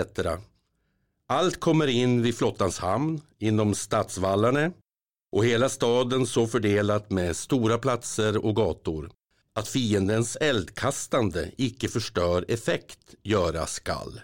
Allt 1.27 1.59
kommer 1.59 1.87
in 1.87 2.21
vid 2.21 2.37
flottans 2.37 2.79
hamn 2.79 3.21
inom 3.39 3.75
stadsvallarna 3.75 4.71
och 5.31 5.45
hela 5.45 5.69
staden 5.69 6.25
så 6.25 6.47
fördelat 6.47 7.09
med 7.09 7.35
stora 7.35 7.77
platser 7.77 8.45
och 8.45 8.55
gator 8.55 9.11
att 9.53 9.67
fiendens 9.67 10.35
eldkastande 10.35 11.51
icke 11.57 11.87
förstör 11.87 12.45
effekt 12.47 13.15
göra 13.23 13.65
skall. 13.65 14.21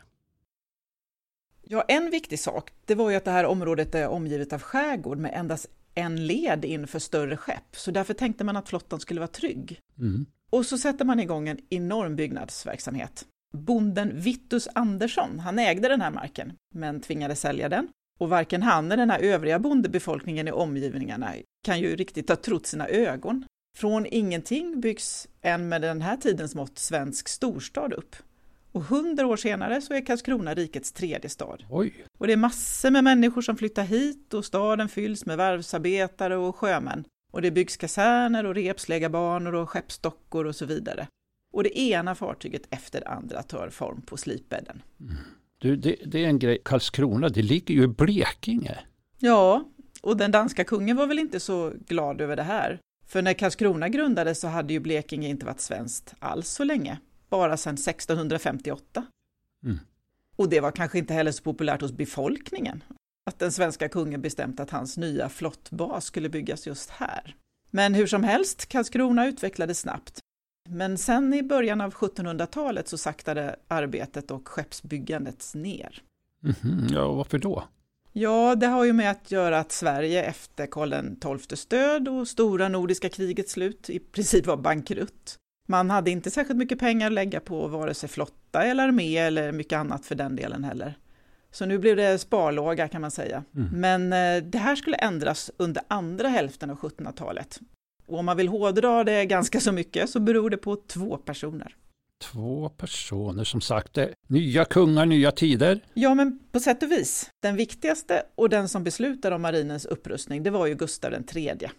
Ja, 1.64 1.86
en 1.88 2.12
viktig 2.12 2.40
sak, 2.40 2.72
det 2.86 2.96
var 2.96 3.10
ju 3.10 3.16
att 3.16 3.26
det 3.26 3.32
här 3.32 3.46
området 3.46 3.96
är 3.96 4.08
omgivet 4.08 4.54
av 4.54 4.62
skärgård 4.62 5.18
med 5.18 5.32
endast 5.36 5.68
en 5.96 6.28
led 6.28 6.66
in 6.66 6.88
för 6.88 7.00
större 7.00 7.38
skepp, 7.38 7.76
så 7.76 7.92
därför 7.92 8.14
tänkte 8.14 8.44
man 8.44 8.58
att 8.58 8.70
flottan 8.70 9.00
skulle 9.00 9.20
vara 9.20 9.28
trygg. 9.28 9.80
Mm. 10.00 10.26
Och 10.54 10.66
så 10.66 10.78
sätter 10.78 11.06
man 11.06 11.20
igång 11.20 11.50
en 11.50 11.60
enorm 11.70 12.16
byggnadsverksamhet. 12.16 13.26
Bonden 13.54 14.20
Vittus 14.20 14.68
Andersson, 14.76 15.40
han 15.40 15.60
ägde 15.60 15.88
den 15.88 16.02
här 16.02 16.12
marken, 16.12 16.54
men 16.76 17.02
tvingades 17.02 17.40
sälja 17.40 17.70
den. 17.70 17.88
Och 18.20 18.30
varken 18.30 18.64
han 18.64 18.86
eller 18.86 18.98
den 18.98 19.10
här 19.10 19.20
övriga 19.20 19.60
bondebefolkningen 19.60 20.48
i 20.48 20.52
omgivningarna 20.52 21.34
kan 21.66 21.80
ju 21.80 21.96
riktigt 21.96 22.30
ha 22.30 22.36
trott 22.36 22.66
sina 22.66 22.88
ögon. 22.88 23.46
Från 23.78 24.06
ingenting 24.06 24.82
byggs 24.82 25.28
en 25.42 25.70
med 25.70 25.82
den 25.82 26.02
här 26.02 26.18
tidens 26.18 26.56
mått 26.56 26.80
svensk 26.80 27.28
storstad 27.28 27.94
upp. 27.94 28.16
Och 28.72 28.84
hundra 28.84 29.28
år 29.28 29.38
senare 29.38 29.82
så 29.82 29.94
är 29.94 30.06
Karlskrona 30.06 30.54
rikets 30.54 30.92
tredje 30.92 31.30
stad. 31.30 31.66
Oj. 31.70 32.06
Och 32.20 32.28
det 32.28 32.34
är 32.34 32.38
massor 32.38 32.92
med 32.92 33.04
människor 33.04 33.42
som 33.42 33.58
flyttar 33.58 33.84
hit 33.84 34.34
och 34.34 34.46
staden 34.46 34.90
fylls 34.90 35.26
med 35.26 35.38
varvsarbetare 35.38 36.38
och 36.38 36.56
sjömän. 36.56 37.06
Och 37.34 37.42
det 37.42 37.52
byggs 37.52 37.78
kaserner 37.78 38.46
och 38.46 38.56
repslägarbanor 38.56 39.56
och 39.56 39.70
skeppsdockor 39.70 40.46
och 40.46 40.56
så 40.56 40.66
vidare. 40.66 41.08
Och 41.54 41.64
det 41.64 41.80
ena 41.80 42.16
fartyget 42.16 42.62
efter 42.70 43.00
det 43.00 43.08
andra 43.08 43.44
tar 43.44 43.70
form 43.70 44.02
på 44.02 44.18
slipbädden. 44.18 44.82
Mm. 45.00 45.16
Du, 45.58 45.76
det, 45.76 45.96
det, 46.06 46.24
är 46.24 46.28
en 46.28 46.40
grej, 46.40 46.58
Karlskrona, 46.66 47.30
det 47.30 47.42
ligger 47.42 47.76
ju 47.76 47.84
i 47.84 47.88
Blekinge. 47.88 48.80
Ja, 49.20 49.70
och 50.02 50.18
den 50.18 50.32
danska 50.32 50.64
kungen 50.64 50.98
var 50.98 51.08
väl 51.08 51.20
inte 51.20 51.40
så 51.40 51.74
glad 51.88 52.22
över 52.22 52.36
det 52.36 52.44
här. 52.44 52.80
För 53.08 53.22
när 53.22 53.34
Karlskrona 53.34 53.90
grundades 53.90 54.40
så 54.40 54.48
hade 54.48 54.74
ju 54.74 54.80
Blekinge 54.80 55.28
inte 55.28 55.46
varit 55.46 55.62
svenskt 55.62 56.14
alls 56.20 56.50
så 56.50 56.64
länge, 56.64 56.98
bara 57.30 57.58
sedan 57.58 57.74
1658. 57.74 59.06
Mm. 59.64 59.80
Och 60.36 60.50
det 60.50 60.60
var 60.60 60.72
kanske 60.72 61.00
inte 61.00 61.14
heller 61.14 61.32
så 61.32 61.44
populärt 61.44 61.82
hos 61.82 61.92
befolkningen, 61.92 62.84
att 63.26 63.40
den 63.40 63.52
svenska 63.52 63.90
kungen 63.90 64.22
bestämt 64.22 64.60
att 64.60 64.70
hans 64.70 64.98
nya 64.98 65.30
flottbas 65.30 66.06
skulle 66.06 66.30
byggas 66.30 66.68
just 66.68 66.90
här. 66.90 67.36
Men 67.72 67.94
hur 67.94 68.08
som 68.08 68.24
helst, 68.24 68.66
Karlskrona 68.66 69.28
utvecklades 69.28 69.80
snabbt. 69.80 70.20
Men 70.70 70.98
sen 70.98 71.34
i 71.34 71.44
början 71.44 71.82
av 71.82 71.94
1700-talet 71.94 72.88
så 72.88 72.98
saktade 72.98 73.56
arbetet 73.68 74.32
och 74.32 74.48
skeppsbyggandet 74.48 75.52
ner. 75.56 76.02
Mm, 76.44 76.88
ja, 76.90 77.12
varför 77.12 77.38
då? 77.38 77.64
Ja, 78.12 78.56
det 78.56 78.68
har 78.68 78.86
ju 78.86 78.94
med 78.94 79.12
att 79.12 79.32
göra 79.32 79.60
att 79.60 79.72
Sverige 79.72 80.24
efter 80.24 80.68
Karl 80.68 81.40
XIIs 81.40 81.66
död 81.66 82.08
och 82.08 82.28
stora 82.28 82.70
nordiska 82.70 83.10
krigets 83.10 83.52
slut 83.52 83.90
i 83.90 84.00
princip 84.00 84.46
var 84.46 84.58
bankrutt. 84.58 85.38
Man 85.68 85.90
hade 85.90 86.12
inte 86.12 86.32
särskilt 86.32 86.58
mycket 86.58 86.80
pengar 86.80 87.08
att 87.08 87.14
lägga 87.14 87.40
på 87.40 87.68
vare 87.68 87.94
sig 87.94 88.10
flotta 88.10 88.64
eller 88.64 88.88
armé 88.88 89.18
eller 89.18 89.52
mycket 89.52 89.78
annat 89.78 90.06
för 90.06 90.16
den 90.16 90.36
delen 90.36 90.64
heller. 90.64 90.98
Så 91.54 91.66
nu 91.66 91.78
blev 91.78 91.96
det 91.96 92.20
sparlåga 92.20 92.88
kan 92.88 93.02
man 93.02 93.12
säga. 93.12 93.44
Mm. 93.56 93.70
Men 93.72 94.14
eh, 94.14 94.44
det 94.44 94.58
här 94.58 94.76
skulle 94.76 94.98
ändras 94.98 95.52
under 95.58 95.84
andra 95.88 96.28
hälften 96.28 96.70
av 96.70 96.78
1700-talet. 96.78 97.60
Och 98.06 98.20
om 98.20 98.26
man 98.26 98.38
vill 98.38 98.48
hårdra 98.48 99.04
det 99.04 99.26
ganska 99.26 99.60
så 99.60 99.72
mycket 99.72 100.10
så 100.10 100.20
beror 100.20 100.50
det 100.50 100.58
på 100.58 100.76
två 100.76 101.18
personer. 101.18 101.76
Två 102.24 102.70
personer, 102.70 103.44
som 103.44 103.62
sagt. 103.62 103.94
Det 103.94 104.14
nya 104.28 104.66
kungar, 104.66 105.06
nya 105.06 105.32
tider. 105.32 105.80
Ja, 105.94 106.14
men 106.14 106.40
på 106.52 106.60
sätt 106.60 106.84
och 106.84 106.92
vis. 106.92 107.30
Den 107.42 107.56
viktigaste 107.56 108.24
och 108.36 108.50
den 108.50 108.70
som 108.70 108.84
beslutade 108.84 109.36
om 109.36 109.42
marinens 109.42 109.86
upprustning, 109.86 110.44
det 110.44 110.50
var 110.50 110.68
ju 110.68 110.76
Gustav 110.76 111.14
III. 111.36 111.70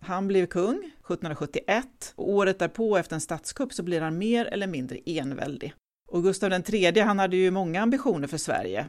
Han 0.00 0.28
blev 0.28 0.46
kung 0.46 0.76
1771 0.76 2.12
och 2.14 2.30
året 2.30 2.58
därpå 2.58 2.96
efter 2.96 3.14
en 3.14 3.20
statskupp 3.20 3.72
så 3.72 3.82
blir 3.82 4.00
han 4.00 4.18
mer 4.18 4.44
eller 4.44 4.66
mindre 4.66 4.98
enväldig. 5.06 5.74
Och 6.08 6.22
Gustav 6.22 6.52
III, 6.52 7.00
han 7.00 7.18
hade 7.18 7.36
ju 7.36 7.50
många 7.50 7.82
ambitioner 7.82 8.28
för 8.28 8.38
Sverige, 8.38 8.86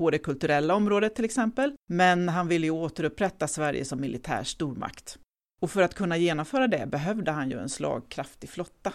på 0.00 0.10
det 0.10 0.18
kulturella 0.18 0.74
området 0.74 1.14
till 1.14 1.24
exempel, 1.24 1.74
men 1.88 2.28
han 2.28 2.48
ville 2.48 2.66
ju 2.66 2.70
återupprätta 2.70 3.48
Sverige 3.48 3.84
som 3.84 4.00
militär 4.00 4.44
stormakt. 4.44 5.18
Och 5.60 5.70
för 5.70 5.82
att 5.82 5.94
kunna 5.94 6.16
genomföra 6.16 6.68
det 6.68 6.86
behövde 6.86 7.30
han 7.30 7.50
ju 7.50 7.58
en 7.58 7.68
slagkraftig 7.68 8.50
flotta. 8.50 8.92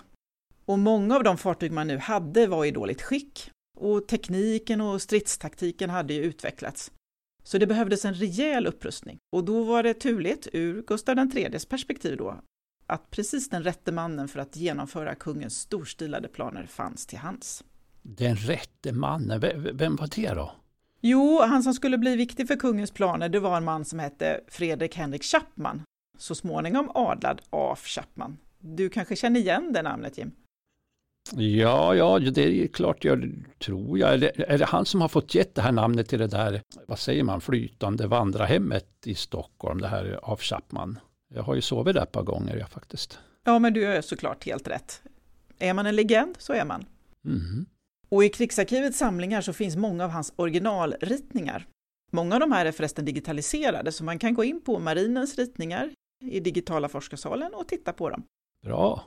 Och 0.65 0.79
många 0.79 1.15
av 1.15 1.24
de 1.24 1.38
fartyg 1.38 1.71
man 1.71 1.88
nu 1.88 1.97
hade 1.97 2.47
var 2.47 2.65
i 2.65 2.71
dåligt 2.71 3.01
skick 3.01 3.51
och 3.77 4.07
tekniken 4.07 4.81
och 4.81 5.01
stridstaktiken 5.01 5.89
hade 5.89 6.13
ju 6.13 6.24
utvecklats. 6.24 6.91
Så 7.43 7.57
det 7.57 7.67
behövdes 7.67 8.05
en 8.05 8.13
rejäl 8.13 8.67
upprustning 8.67 9.17
och 9.35 9.43
då 9.43 9.63
var 9.63 9.83
det 9.83 9.93
turligt 9.93 10.47
ur 10.53 10.81
Gustav 10.81 11.19
IIIs 11.19 11.65
perspektiv 11.65 12.17
då 12.17 12.41
att 12.85 13.09
precis 13.09 13.50
den 13.50 13.63
rätte 13.63 13.91
mannen 13.91 14.27
för 14.27 14.39
att 14.39 14.55
genomföra 14.55 15.15
kungens 15.15 15.59
storstilade 15.59 16.27
planer 16.27 16.65
fanns 16.65 17.05
till 17.05 17.19
hands. 17.19 17.63
Den 18.01 18.35
rätte 18.35 18.91
mannen, 18.91 19.41
vem 19.74 19.95
var 19.95 20.09
det 20.15 20.33
då? 20.33 20.51
Jo, 21.07 21.41
han 21.41 21.63
som 21.63 21.74
skulle 21.74 21.97
bli 21.97 22.15
viktig 22.15 22.47
för 22.47 22.55
kungens 22.55 22.91
planer, 22.91 23.29
det 23.29 23.39
var 23.39 23.57
en 23.57 23.63
man 23.63 23.85
som 23.85 24.00
hette 24.00 24.41
Fredrik 24.47 24.95
Henrik 24.95 25.24
Chapman, 25.24 25.81
så 26.17 26.35
småningom 26.35 26.91
adlad 26.95 27.41
af 27.50 27.79
Chapman. 27.85 28.38
Du 28.59 28.89
kanske 28.89 29.15
känner 29.15 29.39
igen 29.39 29.74
det 29.74 29.81
namnet, 29.81 30.17
Jim? 30.17 30.31
Ja, 31.31 31.95
ja, 31.95 32.19
det 32.19 32.63
är 32.63 32.67
klart 32.67 33.03
jag 33.03 33.31
tror 33.59 34.00
jag. 34.00 34.13
Är 34.13 34.17
det, 34.17 34.51
är 34.51 34.57
det 34.57 34.65
han 34.65 34.85
som 34.85 35.01
har 35.01 35.07
fått 35.07 35.35
gett 35.35 35.55
det 35.55 35.62
här 35.62 35.71
namnet 35.71 36.09
till 36.09 36.19
det 36.19 36.27
där, 36.27 36.62
vad 36.88 37.00
säger 37.00 37.24
man, 37.24 37.41
flytande 37.41 38.07
vandrarhemmet 38.07 38.89
i 39.05 39.15
Stockholm, 39.15 39.81
det 39.81 39.88
här 39.88 40.19
av 40.24 40.39
Chapman? 40.39 41.00
Jag 41.33 41.43
har 41.43 41.55
ju 41.55 41.62
sovit 41.62 41.95
där 41.95 42.03
ett 42.03 42.12
par 42.12 42.24
gånger, 42.24 42.55
jag 42.57 42.69
faktiskt. 42.69 43.19
Ja, 43.43 43.59
men 43.59 43.74
du 43.74 43.85
är 43.85 44.01
såklart 44.01 44.45
helt 44.45 44.67
rätt. 44.67 45.01
Är 45.59 45.74
man 45.74 45.85
en 45.85 45.95
legend 45.95 46.35
så 46.39 46.53
är 46.53 46.65
man. 46.65 46.85
Mm. 47.25 47.65
Och 48.09 48.24
i 48.24 48.29
Krigsarkivets 48.29 48.97
samlingar 48.97 49.41
så 49.41 49.53
finns 49.53 49.75
många 49.75 50.03
av 50.03 50.09
hans 50.09 50.33
originalritningar. 50.35 51.67
Många 52.12 52.35
av 52.35 52.39
de 52.39 52.51
här 52.51 52.65
är 52.65 52.71
förresten 52.71 53.05
digitaliserade, 53.05 53.91
så 53.91 54.03
man 54.03 54.19
kan 54.19 54.33
gå 54.33 54.43
in 54.43 54.62
på 54.62 54.79
marinens 54.79 55.38
ritningar 55.38 55.91
i 56.25 56.39
digitala 56.39 56.89
forskarsalen 56.89 57.53
och 57.53 57.67
titta 57.67 57.93
på 57.93 58.09
dem. 58.09 58.24
Bra. 58.62 59.03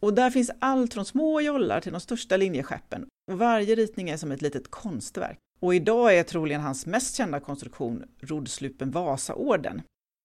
Och 0.00 0.14
där 0.14 0.30
finns 0.30 0.50
allt 0.58 0.94
från 0.94 1.04
små 1.04 1.40
jollar 1.40 1.80
till 1.80 1.92
de 1.92 2.00
största 2.00 2.36
linjeskeppen 2.36 3.06
och 3.30 3.38
varje 3.38 3.74
ritning 3.74 4.10
är 4.10 4.16
som 4.16 4.32
ett 4.32 4.42
litet 4.42 4.70
konstverk. 4.70 5.38
Och 5.60 5.74
idag 5.74 6.18
är 6.18 6.22
troligen 6.22 6.60
hans 6.60 6.86
mest 6.86 7.16
kända 7.16 7.40
konstruktion 7.40 8.04
roddslupen 8.20 8.90
Vasaorden 8.90 9.82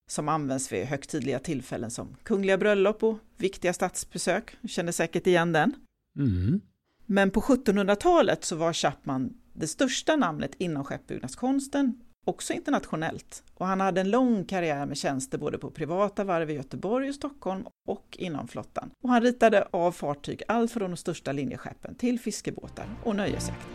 som 0.10 0.30
används 0.30 0.72
vid 0.72 0.86
högtidliga 0.86 1.40
tillfällen 1.40 1.92
som 1.92 2.16
kungliga 2.24 2.58
bröllop 2.58 3.04
och 3.04 3.18
viktiga 3.38 3.74
statsbesök. 3.74 4.58
Du 4.62 4.68
känner 4.68 4.92
säkert 4.92 5.28
igen 5.28 5.52
den. 5.52 5.74
Mm. 6.20 6.62
Men 7.10 7.32
på 7.32 7.42
1700-talet 7.42 8.44
så 8.44 8.56
var 8.56 8.74
Chapman 8.74 9.34
det 9.54 9.68
största 9.68 10.16
namnet 10.16 10.52
inom 10.58 10.84
skeppsbyggnadskonsten, 10.84 12.02
också 12.26 12.54
internationellt. 12.54 13.44
Och 13.54 13.66
han 13.66 13.82
hade 13.82 14.02
en 14.02 14.10
lång 14.10 14.46
karriär 14.46 14.86
med 14.86 14.98
tjänster 14.98 15.38
både 15.38 15.58
på 15.58 15.72
privata 15.72 16.24
varv 16.24 16.50
i 16.50 16.54
Göteborg 16.54 17.10
och 17.10 17.16
Stockholm 17.16 17.66
och 17.88 18.18
inom 18.20 18.48
flottan. 18.48 18.92
Och 19.04 19.10
han 19.10 19.22
ritade 19.22 19.68
av 19.72 19.92
fartyg 19.92 20.44
allt 20.48 20.72
från 20.72 20.92
de 20.92 20.98
största 20.98 21.32
linjeskeppen 21.32 21.96
till 21.96 22.20
fiskebåtar 22.20 22.86
och 23.04 23.16
nöjesjakt. 23.16 23.68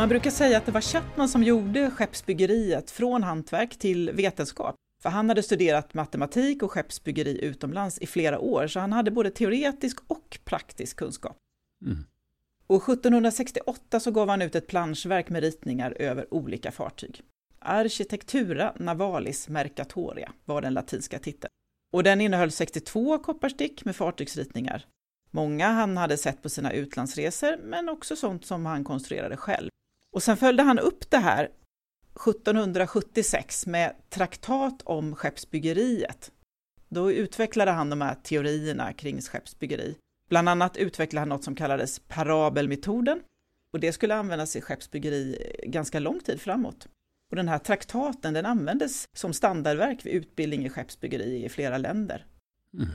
Man 0.00 0.08
brukar 0.08 0.30
säga 0.30 0.58
att 0.58 0.66
det 0.66 0.72
var 0.72 0.80
Chapman 0.80 1.28
som 1.28 1.42
gjorde 1.42 1.90
skeppsbyggeriet 1.90 2.90
från 2.90 3.22
hantverk 3.22 3.78
till 3.78 4.10
vetenskap. 4.12 4.74
För 5.02 5.10
han 5.10 5.28
hade 5.28 5.42
studerat 5.42 5.94
matematik 5.94 6.62
och 6.62 6.70
skeppsbyggeri 6.70 7.44
utomlands 7.44 7.98
i 7.98 8.06
flera 8.06 8.38
år, 8.38 8.66
så 8.66 8.80
han 8.80 8.92
hade 8.92 9.10
både 9.10 9.30
teoretisk 9.30 9.98
och 10.06 10.38
praktisk 10.44 10.96
kunskap. 10.96 11.36
Mm. 11.86 12.04
Och 12.66 12.82
1768 12.82 14.00
så 14.00 14.10
gav 14.10 14.28
han 14.28 14.42
ut 14.42 14.54
ett 14.54 14.66
planschverk 14.66 15.28
med 15.28 15.42
ritningar 15.42 15.90
över 15.90 16.34
olika 16.34 16.72
fartyg. 16.72 17.22
Architectura 17.58 18.74
Navalis 18.76 19.48
Mercatoria 19.48 20.32
var 20.44 20.62
den 20.62 20.74
latinska 20.74 21.18
titeln. 21.18 21.50
Och 21.92 22.02
den 22.02 22.20
innehöll 22.20 22.50
62 22.50 23.18
kopparstick 23.18 23.84
med 23.84 23.96
fartygsritningar. 23.96 24.86
Många 25.30 25.68
han 25.68 25.96
hade 25.96 26.16
sett 26.16 26.42
på 26.42 26.48
sina 26.48 26.72
utlandsresor, 26.72 27.56
men 27.64 27.88
också 27.88 28.16
sånt 28.16 28.44
som 28.44 28.66
han 28.66 28.84
konstruerade 28.84 29.36
själv. 29.36 29.70
Och 30.12 30.22
sen 30.22 30.36
följde 30.36 30.62
han 30.62 30.78
upp 30.78 31.10
det 31.10 31.18
här 31.18 31.48
1776 32.28 33.66
med 33.66 33.94
Traktat 34.10 34.82
om 34.84 35.14
skeppsbyggeriet. 35.14 36.32
Då 36.88 37.12
utvecklade 37.12 37.70
han 37.70 37.90
de 37.90 38.00
här 38.00 38.14
teorierna 38.14 38.92
kring 38.92 39.20
skeppsbyggeri. 39.20 39.96
Bland 40.28 40.48
annat 40.48 40.76
utvecklade 40.76 41.20
han 41.20 41.28
något 41.28 41.44
som 41.44 41.54
kallades 41.54 41.98
parabelmetoden 41.98 43.20
och 43.72 43.80
det 43.80 43.92
skulle 43.92 44.14
användas 44.14 44.56
i 44.56 44.60
skeppsbyggeri 44.60 45.52
ganska 45.66 45.98
lång 45.98 46.20
tid 46.20 46.40
framåt. 46.40 46.88
Och 47.30 47.36
den 47.36 47.48
här 47.48 47.58
traktaten 47.58 48.34
den 48.34 48.46
användes 48.46 49.08
som 49.12 49.32
standardverk 49.32 50.06
vid 50.06 50.14
utbildning 50.14 50.66
i 50.66 50.70
skeppsbyggeri 50.70 51.44
i 51.44 51.48
flera 51.48 51.78
länder. 51.78 52.26
Mm. 52.74 52.90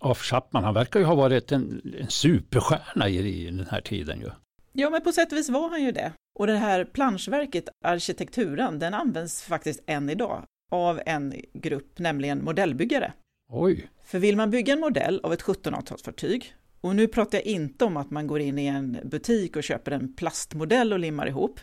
Af 0.00 0.18
Chapman, 0.22 0.64
han 0.64 0.74
verkar 0.74 1.00
ju 1.00 1.06
ha 1.06 1.14
varit 1.14 1.52
en, 1.52 1.94
en 2.00 2.10
superstjärna 2.10 3.08
i, 3.08 3.46
i 3.46 3.50
den 3.50 3.66
här 3.70 3.80
tiden 3.80 4.20
ju. 4.20 4.30
Ja, 4.76 4.90
men 4.90 5.02
på 5.02 5.12
sätt 5.12 5.32
och 5.32 5.38
vis 5.38 5.48
var 5.48 5.70
han 5.70 5.82
ju 5.82 5.92
det. 5.92 6.12
Och 6.38 6.46
det 6.46 6.56
här 6.56 6.84
planschverket, 6.84 7.68
arkitekturen, 7.84 8.78
den 8.78 8.94
används 8.94 9.42
faktiskt 9.42 9.82
än 9.86 10.10
idag 10.10 10.44
av 10.70 11.00
en 11.06 11.34
grupp, 11.52 11.98
nämligen 11.98 12.44
modellbyggare. 12.44 13.12
Oj! 13.52 13.90
För 14.04 14.18
vill 14.18 14.36
man 14.36 14.50
bygga 14.50 14.72
en 14.72 14.80
modell 14.80 15.20
av 15.22 15.32
ett 15.32 15.42
1700-talsfartyg, 15.42 16.44
och 16.80 16.96
nu 16.96 17.08
pratar 17.08 17.38
jag 17.38 17.46
inte 17.46 17.84
om 17.84 17.96
att 17.96 18.10
man 18.10 18.26
går 18.26 18.40
in 18.40 18.58
i 18.58 18.66
en 18.66 18.98
butik 19.04 19.56
och 19.56 19.62
köper 19.62 19.92
en 19.92 20.14
plastmodell 20.14 20.92
och 20.92 20.98
limmar 20.98 21.26
ihop, 21.26 21.60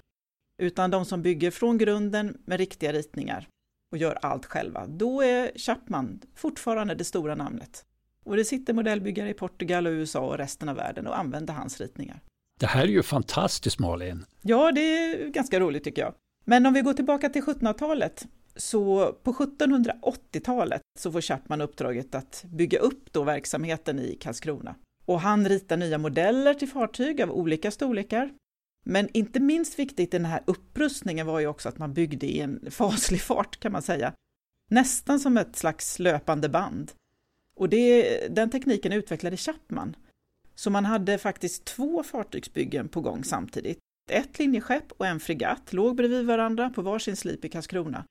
utan 0.62 0.91
de 0.91 1.05
som 1.05 1.21
bygger 1.21 1.51
från 1.51 1.77
grunden 1.77 2.38
med 2.45 2.57
riktiga 2.57 2.93
ritningar 2.93 3.47
och 3.91 3.97
gör 3.97 4.19
allt 4.21 4.45
själva, 4.45 4.88
då 4.88 5.21
är 5.21 5.51
Chapman 5.55 6.21
fortfarande 6.36 6.95
det 6.95 7.03
stora 7.03 7.36
namnet. 7.36 7.86
Och 8.25 8.38
det 8.38 8.45
sitter 8.45 8.73
modellbyggare 8.73 9.29
i 9.29 9.33
Portugal 9.33 9.88
och 9.88 9.91
USA 9.91 10.19
och 10.19 10.38
resten 10.38 10.69
av 10.69 10.75
världen 10.75 11.07
och 11.07 11.19
använder 11.19 11.53
hans 11.53 11.81
ritningar. 11.81 12.21
Det 12.62 12.67
här 12.67 12.84
är 12.84 12.88
ju 12.88 13.04
fantastiskt 13.04 13.80
Malin. 13.80 14.26
Ja, 14.41 14.71
det 14.71 14.82
är 14.82 15.28
ganska 15.28 15.60
roligt 15.60 15.84
tycker 15.84 16.02
jag. 16.02 16.13
Men 16.45 16.65
om 16.65 16.74
vi 16.74 16.82
går 16.82 16.93
tillbaka 16.93 17.30
till 17.30 17.43
1700-talet, 17.43 18.28
så 18.56 19.12
på 19.24 19.34
1780-talet 19.34 20.82
så 21.00 21.12
får 21.12 21.21
Chapman 21.21 21.62
uppdraget 21.62 22.15
att 22.15 22.45
bygga 22.47 22.80
upp 22.80 23.13
då 23.13 23.24
verksamheten 23.24 24.00
i 24.00 24.17
Karlskrona. 24.21 24.76
Och 25.06 25.21
han 25.21 25.50
ritar 25.50 25.78
nya 25.78 25.97
modeller 25.97 26.54
till 26.54 26.67
fartyg 26.67 27.21
av 27.21 27.32
olika 27.32 27.71
storlekar. 27.71 28.34
Men 28.86 29.10
inte 29.13 29.39
minst 29.39 29.80
viktigt 29.80 30.13
i 30.13 30.17
den 30.17 30.26
här 30.26 30.43
upprustningen 30.45 31.28
var 31.28 31.39
ju 31.39 31.47
också 31.47 31.69
att 31.69 31.78
man 31.78 31.93
byggde 31.93 32.26
i 32.26 32.39
en 32.39 32.67
faslig 32.71 33.21
fart 33.21 33.60
kan 33.60 33.71
man 33.71 33.82
säga. 33.82 34.13
Nästan 34.69 35.19
som 35.19 35.38
ett 35.38 35.56
slags 35.56 36.00
löpande 36.00 36.50
band. 36.50 36.91
Och 37.56 37.69
det, 37.69 38.17
den 38.36 38.50
tekniken 38.50 38.93
utvecklade 38.93 39.38
Chapman. 39.38 39.95
Så 40.62 40.69
man 40.69 40.86
hade 40.86 41.17
faktiskt 41.17 41.65
två 41.65 42.04
fartygsbyggen 42.04 42.89
på 42.89 43.02
gång 43.02 43.24
samtidigt. 43.24 43.80
Ett 44.12 44.39
linjeskepp 44.39 44.91
och 44.91 45.06
en 45.06 45.19
fregatt 45.19 45.74
låg 45.74 45.95
bredvid 45.95 46.26
varandra 46.26 46.69
på 46.69 46.82
varsin 46.82 47.15
slip 47.15 47.45
i 47.45 47.50
Karlskrona. 47.50 48.06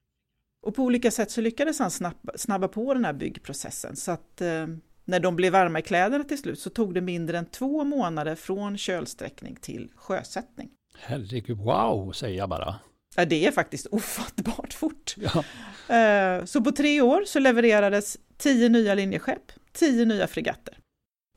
Och 0.67 0.75
på 0.75 0.83
olika 0.83 1.11
sätt 1.11 1.31
så 1.31 1.41
lyckades 1.41 1.79
han 1.79 1.91
snabba, 1.91 2.33
snabba 2.37 2.69
på 2.69 2.95
den 2.95 3.05
här 3.05 3.13
byggprocessen 3.13 3.97
så 3.97 4.11
att 4.11 4.41
eh, 4.41 4.67
när 5.05 5.21
de 5.21 5.37
blev 5.37 5.53
varma 5.53 5.79
i 5.79 5.83
kläderna 5.83 6.25
till 6.25 6.39
slut 6.39 6.59
så 6.59 6.71
tog 6.71 6.95
det 6.95 7.01
mindre 7.01 7.39
än 7.39 7.47
två 7.47 7.85
månader 7.85 8.35
från 8.35 8.79
kölsträckning 8.79 9.57
till 9.57 9.91
sjösättning. 9.95 10.71
Herregud, 10.99 11.59
wow, 11.59 12.13
säger 12.13 12.39
jag 12.39 12.49
bara. 12.49 12.75
Ja, 13.17 13.25
det 13.25 13.47
är 13.47 13.53
faktiskt 13.53 13.87
ofattbart 13.87 14.73
fort. 14.73 15.15
Ja. 15.35 15.45
Eh, 15.97 16.45
så 16.45 16.61
på 16.61 16.73
tre 16.73 17.01
år 17.01 17.25
så 17.27 17.39
levererades 17.39 18.19
tio 18.37 18.69
nya 18.69 18.95
linjeskepp, 18.95 19.53
tio 19.73 20.05
nya 20.05 20.27
fregatter. 20.27 20.80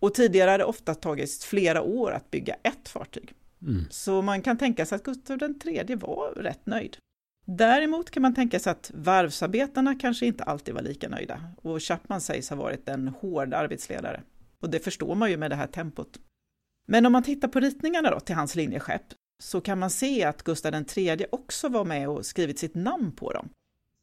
Och 0.03 0.13
tidigare 0.13 0.51
hade 0.51 0.63
det 0.63 0.67
ofta 0.67 0.95
tagit 0.95 1.43
flera 1.43 1.81
år 1.81 2.11
att 2.11 2.31
bygga 2.31 2.55
ett 2.63 2.89
fartyg. 2.89 3.33
Mm. 3.61 3.85
Så 3.89 4.21
man 4.21 4.41
kan 4.41 4.57
tänka 4.57 4.85
sig 4.85 4.95
att 4.95 5.03
Gustav 5.03 5.39
III 5.65 5.95
var 5.95 6.31
rätt 6.31 6.65
nöjd. 6.65 6.97
Däremot 7.45 8.11
kan 8.11 8.21
man 8.21 8.35
tänka 8.35 8.59
sig 8.59 8.71
att 8.71 8.91
varvsarbetarna 8.93 9.95
kanske 9.95 10.25
inte 10.25 10.43
alltid 10.43 10.73
var 10.73 10.81
lika 10.81 11.09
nöjda 11.09 11.41
och 11.61 11.83
Chapman 11.83 12.21
sägs 12.21 12.49
ha 12.49 12.57
varit 12.57 12.89
en 12.89 13.07
hård 13.07 13.53
arbetsledare. 13.53 14.23
Och 14.59 14.69
det 14.69 14.79
förstår 14.79 15.15
man 15.15 15.31
ju 15.31 15.37
med 15.37 15.51
det 15.51 15.55
här 15.55 15.67
tempot. 15.67 16.19
Men 16.85 17.05
om 17.05 17.11
man 17.11 17.23
tittar 17.23 17.47
på 17.47 17.59
ritningarna 17.59 18.11
då 18.11 18.19
till 18.19 18.35
hans 18.35 18.55
linjeskepp 18.55 19.13
så 19.43 19.61
kan 19.61 19.79
man 19.79 19.89
se 19.89 20.23
att 20.23 20.43
Gustav 20.43 20.73
III 20.97 21.25
också 21.31 21.69
var 21.69 21.85
med 21.85 22.09
och 22.09 22.25
skrivit 22.25 22.59
sitt 22.59 22.75
namn 22.75 23.11
på 23.11 23.33
dem. 23.33 23.49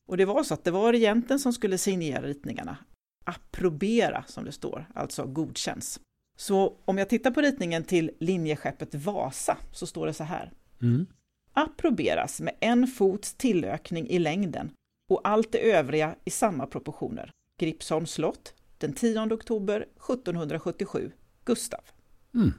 Och 0.09 0.17
det 0.17 0.25
var 0.25 0.43
så 0.43 0.55
att 0.55 0.65
det 0.65 0.71
var 0.71 0.93
regenten 0.93 1.39
som 1.39 1.53
skulle 1.53 1.79
signera 1.79 2.23
ritningarna, 2.23 2.77
approbera 3.25 4.25
som 4.27 4.45
det 4.45 4.53
står, 4.53 4.87
alltså 4.95 5.27
godkänns. 5.27 6.01
Så 6.37 6.77
om 6.85 6.99
jag 6.99 7.09
tittar 7.09 7.31
på 7.31 7.41
ritningen 7.41 7.85
till 7.85 8.11
linjeskeppet 8.21 8.95
Vasa 8.95 9.57
så 9.73 9.87
står 9.87 10.07
det 10.07 10.15
så 10.15 10.25
här. 10.25 10.53
Mm. 10.83 11.07
Approberas 11.53 12.41
med 12.41 12.55
en 12.61 12.87
fots 12.87 13.35
tillökning 13.35 14.09
i 14.09 14.19
längden 14.19 14.71
och 15.11 15.21
allt 15.25 15.53
det 15.53 15.73
övriga 15.73 16.15
i 16.25 16.31
samma 16.31 16.67
proportioner. 16.67 17.31
Gripsholms 17.61 18.11
slott 18.11 18.55
den 18.79 18.93
10 18.93 19.35
oktober 19.35 19.77
1777. 19.81 21.13
Gustav. 21.45 21.81
Mm. 22.35 22.53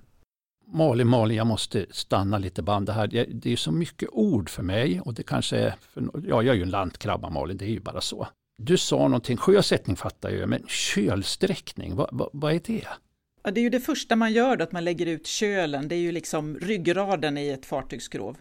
Malin, 0.65 1.08
Malin, 1.08 1.38
jag 1.38 1.47
måste 1.47 1.86
stanna 1.89 2.38
lite 2.38 2.62
band 2.62 2.86
det 2.86 2.93
här. 2.93 3.08
Det 3.34 3.52
är 3.52 3.56
så 3.56 3.71
mycket 3.71 4.10
ord 4.12 4.50
för 4.50 4.63
mig 4.63 5.02
och 5.02 5.13
det 5.13 5.24
kanske 5.24 5.58
är, 5.58 5.76
för, 5.82 6.04
ja 6.13 6.43
jag 6.43 6.47
är 6.47 6.54
ju 6.54 6.62
en 6.62 6.69
lantkrabba 6.69 7.30
Malin, 7.30 7.58
det 7.58 7.65
är 7.65 7.69
ju 7.69 7.80
bara 7.80 8.02
så. 8.02 8.28
Du 8.63 8.78
sa 8.78 8.97
någonting, 8.97 9.38
sjösättning 9.38 9.95
fattar 9.95 10.30
jag, 10.30 10.50
men 10.50 10.63
kölsträckning, 10.67 11.95
vad, 11.95 12.10
vad, 12.12 12.30
vad 12.34 12.54
är 12.54 12.62
det? 12.65 12.88
Ja, 13.43 13.52
det 13.52 13.60
är 13.60 13.63
ju 13.63 13.69
det 13.69 13.80
första 13.80 14.15
man 14.15 14.34
gör 14.34 14.56
då, 14.58 14.63
att 14.63 14.71
man 14.71 14.84
lägger 14.84 15.06
ut 15.06 15.28
kölen. 15.28 15.88
Det 15.88 15.95
är 15.95 16.00
ju 16.00 16.12
liksom 16.12 16.58
ryggraden 16.58 17.38
i 17.38 17.47
ett 17.47 17.65
fartygsskrov. 17.65 18.38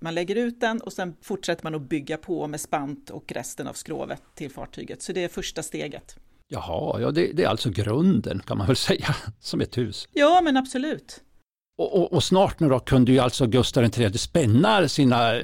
Man 0.00 0.14
lägger 0.14 0.36
ut 0.36 0.60
den 0.60 0.80
och 0.80 0.92
sen 0.92 1.16
fortsätter 1.22 1.64
man 1.64 1.74
att 1.74 1.88
bygga 1.88 2.16
på 2.16 2.46
med 2.46 2.60
spant 2.60 3.10
och 3.10 3.32
resten 3.32 3.68
av 3.68 3.72
skrovet 3.72 4.22
till 4.34 4.50
fartyget. 4.50 5.02
Så 5.02 5.12
det 5.12 5.24
är 5.24 5.28
första 5.28 5.62
steget. 5.62 6.16
Jaha, 6.48 7.00
ja 7.00 7.10
det, 7.10 7.32
det 7.32 7.44
är 7.44 7.48
alltså 7.48 7.70
grunden 7.70 8.40
kan 8.40 8.58
man 8.58 8.66
väl 8.66 8.76
säga, 8.90 9.14
som 9.40 9.60
ett 9.60 9.78
hus. 9.78 10.08
Ja, 10.12 10.40
men 10.44 10.56
absolut. 10.56 11.22
Och, 11.78 11.98
och, 11.98 12.12
och, 12.12 12.24
snart 12.24 12.60
nu 12.60 12.68
då 12.68 12.78
kunde 12.78 13.12
ju 13.12 13.18
alltså 13.18 13.46
Gustav 13.46 13.84
III 13.84 14.18
spänna 14.18 14.88
sina 14.88 15.42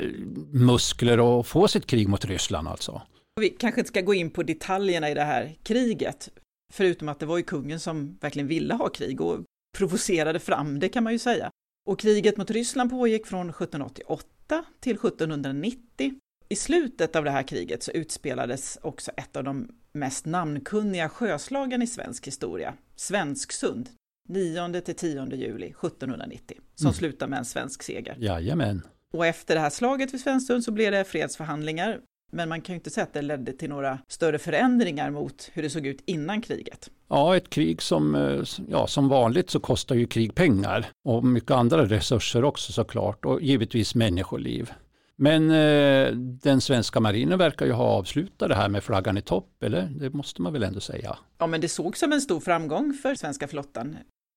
muskler 0.53 1.21
och 1.21 1.47
få 1.47 1.69
sitt 1.69 1.87
krig 1.87 2.09
mot 2.09 2.25
Ryssland 2.25 2.69
alltså. 2.69 3.03
Vi 3.41 3.51
kanske 3.51 3.81
inte 3.81 3.89
ska 3.89 4.01
gå 4.01 4.15
in 4.15 4.31
på 4.31 4.43
detaljerna 4.43 5.11
i 5.11 5.15
det 5.15 5.25
här 5.25 5.57
kriget, 5.63 6.29
förutom 6.73 7.09
att 7.09 7.19
det 7.21 7.27
var 7.27 7.37
ju 7.37 7.43
kungen 7.43 7.81
som 7.81 8.19
verkligen 8.21 8.49
ville 8.49 8.75
ha 8.75 8.89
krig 8.89 9.21
och 9.21 9.45
provocerade 9.79 10.39
fram 10.39 10.79
det 10.79 10.89
kan 10.89 11.05
man 11.05 11.13
ju 11.13 11.19
säga. 11.19 11.51
Och 11.89 12.01
kriget 12.01 12.37
mot 12.37 12.51
Ryssland 12.51 12.91
pågick 12.91 13.27
från 13.27 13.51
1788 13.51 14.65
till 14.81 14.97
1790 14.97 16.15
I 16.49 16.57
slutet 16.57 17.17
av 17.17 17.25
det 17.25 17.31
här 17.31 17.43
kriget 17.43 17.83
så 17.83 17.91
utspelades 17.91 18.79
också 18.83 19.11
ett 19.17 19.37
av 19.37 19.45
de 19.45 19.69
mest 19.93 20.27
namnkunniga 20.27 21.09
sjöslagen 21.09 21.83
i 21.83 21.87
svensk 21.87 22.27
historia, 22.27 22.75
Svensksund, 22.97 23.89
9 24.29 24.81
till 24.81 24.95
10 24.95 25.35
juli 25.35 25.67
1790, 25.67 26.57
som 26.75 26.87
mm. 26.87 26.95
slutar 26.95 27.27
med 27.27 27.39
en 27.39 27.45
svensk 27.45 27.83
seger. 27.83 28.17
Jajamän. 28.19 28.83
Och 29.13 29.27
efter 29.27 29.55
det 29.55 29.61
här 29.61 29.71
slaget 29.71 30.15
vid 30.15 30.21
Svensksund 30.21 30.65
så 30.65 30.73
blev 30.73 30.93
det 30.93 31.05
fredsförhandlingar 31.05 32.01
men 32.31 32.49
man 32.49 32.61
kan 32.61 32.73
ju 32.73 32.77
inte 32.77 32.91
säga 32.91 33.05
att 33.05 33.13
det 33.13 33.23
ledde 33.23 33.53
till 33.53 33.69
några 33.69 33.99
större 34.09 34.39
förändringar 34.39 35.11
mot 35.11 35.51
hur 35.53 35.63
det 35.63 35.71
såg 35.71 35.87
ut 35.87 36.03
innan 36.07 36.41
kriget. 36.41 36.91
Ja, 37.09 37.37
ett 37.37 37.51
krig 37.51 37.83
som, 37.83 38.15
eh, 38.15 38.43
ja, 38.69 38.87
som 38.87 39.09
vanligt 39.09 39.51
så 39.51 39.61
kostar 39.61 39.95
ju 39.95 40.07
krig 40.07 40.35
pengar 40.35 40.87
och 41.05 41.25
mycket 41.25 41.51
andra 41.51 41.85
resurser 41.85 42.45
också 42.45 42.73
såklart 42.73 43.25
och 43.25 43.43
givetvis 43.43 43.95
människoliv. 43.95 44.71
Men 45.17 45.51
eh, 45.51 46.13
den 46.17 46.61
svenska 46.61 47.01
marinen 47.01 47.39
verkar 47.39 47.67
ju 47.67 47.73
ha 47.73 47.85
avslutat 47.85 48.49
det 48.49 48.55
här 48.55 48.69
med 48.69 48.85
flaggan 48.85 49.19
i 49.19 49.23
topp, 49.23 49.63
eller? 49.63 49.83
Det 49.83 50.11
måste 50.11 50.43
man 50.43 50.53
väl 50.53 50.63
ändå 50.63 50.81
säga? 50.81 51.19
Ja, 51.39 51.47
men 51.47 51.61
det 51.61 51.69
såg 51.69 51.97
som 51.97 52.13
en 52.13 52.21
stor 52.21 52.41
framgång 52.41 52.95
för 53.03 53.15
svenska 53.15 53.49
flottan, 53.49 53.97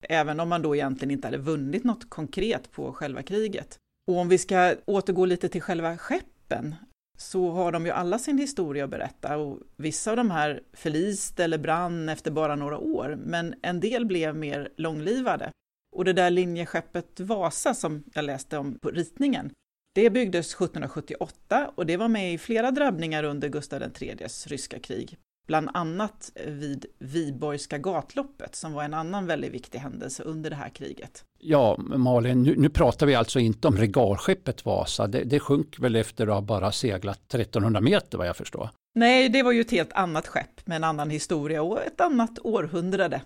även 0.09 0.39
om 0.39 0.49
man 0.49 0.61
då 0.61 0.75
egentligen 0.75 1.11
inte 1.11 1.27
hade 1.27 1.37
vunnit 1.37 1.83
något 1.83 2.09
konkret 2.09 2.71
på 2.71 2.93
själva 2.93 3.23
kriget. 3.23 3.77
Och 4.07 4.17
om 4.17 4.29
vi 4.29 4.37
ska 4.37 4.75
återgå 4.85 5.25
lite 5.25 5.49
till 5.49 5.61
själva 5.61 5.97
skeppen, 5.97 6.75
så 7.17 7.51
har 7.51 7.71
de 7.71 7.85
ju 7.85 7.91
alla 7.91 8.19
sin 8.19 8.37
historia 8.37 8.83
att 8.83 8.89
berätta 8.89 9.37
och 9.37 9.59
vissa 9.77 10.11
av 10.11 10.17
de 10.17 10.31
här 10.31 10.63
förliste 10.73 11.43
eller 11.43 11.57
brann 11.57 12.09
efter 12.09 12.31
bara 12.31 12.55
några 12.55 12.77
år, 12.77 13.19
men 13.25 13.55
en 13.61 13.79
del 13.79 14.05
blev 14.05 14.35
mer 14.35 14.69
långlivade. 14.77 15.51
Och 15.95 16.05
det 16.05 16.13
där 16.13 16.29
linjeskeppet 16.29 17.19
Vasa 17.19 17.73
som 17.73 18.03
jag 18.13 18.25
läste 18.25 18.57
om 18.57 18.79
på 18.81 18.89
ritningen, 18.89 19.51
det 19.95 20.09
byggdes 20.09 20.53
1778 20.53 21.71
och 21.75 21.85
det 21.85 21.97
var 21.97 22.07
med 22.07 22.33
i 22.33 22.37
flera 22.37 22.71
drabbningar 22.71 23.23
under 23.23 23.49
Gustav 23.49 23.83
IIIs 24.01 24.47
ryska 24.47 24.79
krig 24.79 25.17
bland 25.47 25.69
annat 25.73 26.31
vid 26.45 26.85
Viborgska 26.99 27.77
gatloppet 27.77 28.55
som 28.55 28.73
var 28.73 28.83
en 28.83 28.93
annan 28.93 29.25
väldigt 29.25 29.53
viktig 29.53 29.79
händelse 29.79 30.23
under 30.23 30.49
det 30.49 30.55
här 30.55 30.69
kriget. 30.69 31.25
Ja, 31.39 31.77
Malin, 31.77 32.43
nu, 32.43 32.55
nu 32.57 32.69
pratar 32.69 33.05
vi 33.05 33.15
alltså 33.15 33.39
inte 33.39 33.67
om 33.67 33.77
regalskeppet 33.77 34.65
Vasa. 34.65 35.07
Det, 35.07 35.23
det 35.23 35.39
sjönk 35.39 35.79
väl 35.79 35.95
efter 35.95 36.27
att 36.27 36.33
ha 36.33 36.41
bara 36.41 36.71
seglat 36.71 37.19
1300 37.33 37.81
meter 37.81 38.17
vad 38.17 38.27
jag 38.27 38.37
förstår? 38.37 38.69
Nej, 38.95 39.29
det 39.29 39.43
var 39.43 39.51
ju 39.51 39.61
ett 39.61 39.71
helt 39.71 39.93
annat 39.93 40.27
skepp 40.27 40.67
med 40.67 40.75
en 40.75 40.83
annan 40.83 41.09
historia 41.09 41.61
och 41.61 41.81
ett 41.81 42.01
annat 42.01 42.39
århundrade. 42.43 43.21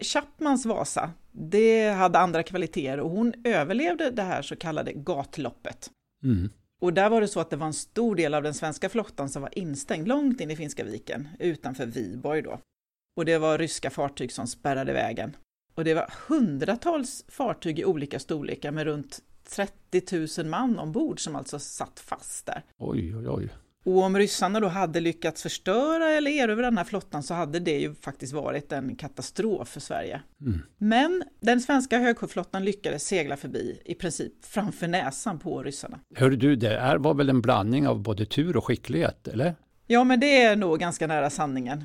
Chapmans 0.00 0.66
Vasa, 0.66 1.10
det 1.32 1.88
hade 1.88 2.18
andra 2.18 2.42
kvaliteter 2.42 3.00
och 3.00 3.10
hon 3.10 3.34
överlevde 3.44 4.10
det 4.10 4.22
här 4.22 4.42
så 4.42 4.56
kallade 4.56 4.92
gatloppet. 4.92 5.90
Mm. 6.24 6.50
Och 6.80 6.92
där 6.92 7.10
var 7.10 7.20
det 7.20 7.28
så 7.28 7.40
att 7.40 7.50
det 7.50 7.56
var 7.56 7.66
en 7.66 7.72
stor 7.72 8.16
del 8.16 8.34
av 8.34 8.42
den 8.42 8.54
svenska 8.54 8.88
flottan 8.88 9.28
som 9.28 9.42
var 9.42 9.58
instängd 9.58 10.08
långt 10.08 10.40
in 10.40 10.50
i 10.50 10.56
Finska 10.56 10.84
viken, 10.84 11.28
utanför 11.38 11.86
Viborg 11.86 12.42
då. 12.42 12.60
Och 13.16 13.24
det 13.24 13.38
var 13.38 13.58
ryska 13.58 13.90
fartyg 13.90 14.32
som 14.32 14.46
spärrade 14.46 14.92
vägen. 14.92 15.36
Och 15.74 15.84
det 15.84 15.94
var 15.94 16.12
hundratals 16.28 17.24
fartyg 17.28 17.78
i 17.78 17.84
olika 17.84 18.18
storlekar 18.18 18.70
med 18.70 18.84
runt 18.84 19.22
30 19.48 20.42
000 20.42 20.50
man 20.50 20.78
ombord 20.78 21.20
som 21.20 21.36
alltså 21.36 21.58
satt 21.58 22.00
fast 22.00 22.46
där. 22.46 22.62
Oj, 22.78 23.16
oj, 23.16 23.28
oj. 23.28 23.48
Och 23.88 24.02
om 24.02 24.18
ryssarna 24.18 24.60
då 24.60 24.68
hade 24.68 25.00
lyckats 25.00 25.42
förstöra 25.42 26.10
eller 26.10 26.30
erövra 26.30 26.64
den 26.64 26.78
här 26.78 26.84
flottan 26.84 27.22
så 27.22 27.34
hade 27.34 27.58
det 27.58 27.78
ju 27.78 27.94
faktiskt 27.94 28.32
varit 28.32 28.72
en 28.72 28.96
katastrof 28.96 29.68
för 29.68 29.80
Sverige. 29.80 30.20
Mm. 30.40 30.62
Men 30.78 31.22
den 31.40 31.60
svenska 31.60 31.98
högsjöflottan 31.98 32.64
lyckades 32.64 33.06
segla 33.06 33.36
förbi 33.36 33.82
i 33.84 33.94
princip 33.94 34.32
framför 34.44 34.88
näsan 34.88 35.38
på 35.38 35.62
ryssarna. 35.62 36.00
Hör 36.14 36.30
du, 36.30 36.56
det 36.56 36.68
här 36.80 36.98
var 36.98 37.14
väl 37.14 37.28
en 37.30 37.40
blandning 37.40 37.88
av 37.88 38.02
både 38.02 38.26
tur 38.26 38.56
och 38.56 38.64
skicklighet, 38.64 39.28
eller? 39.28 39.54
Ja, 39.86 40.04
men 40.04 40.20
det 40.20 40.42
är 40.42 40.56
nog 40.56 40.78
ganska 40.78 41.06
nära 41.06 41.30
sanningen. 41.30 41.84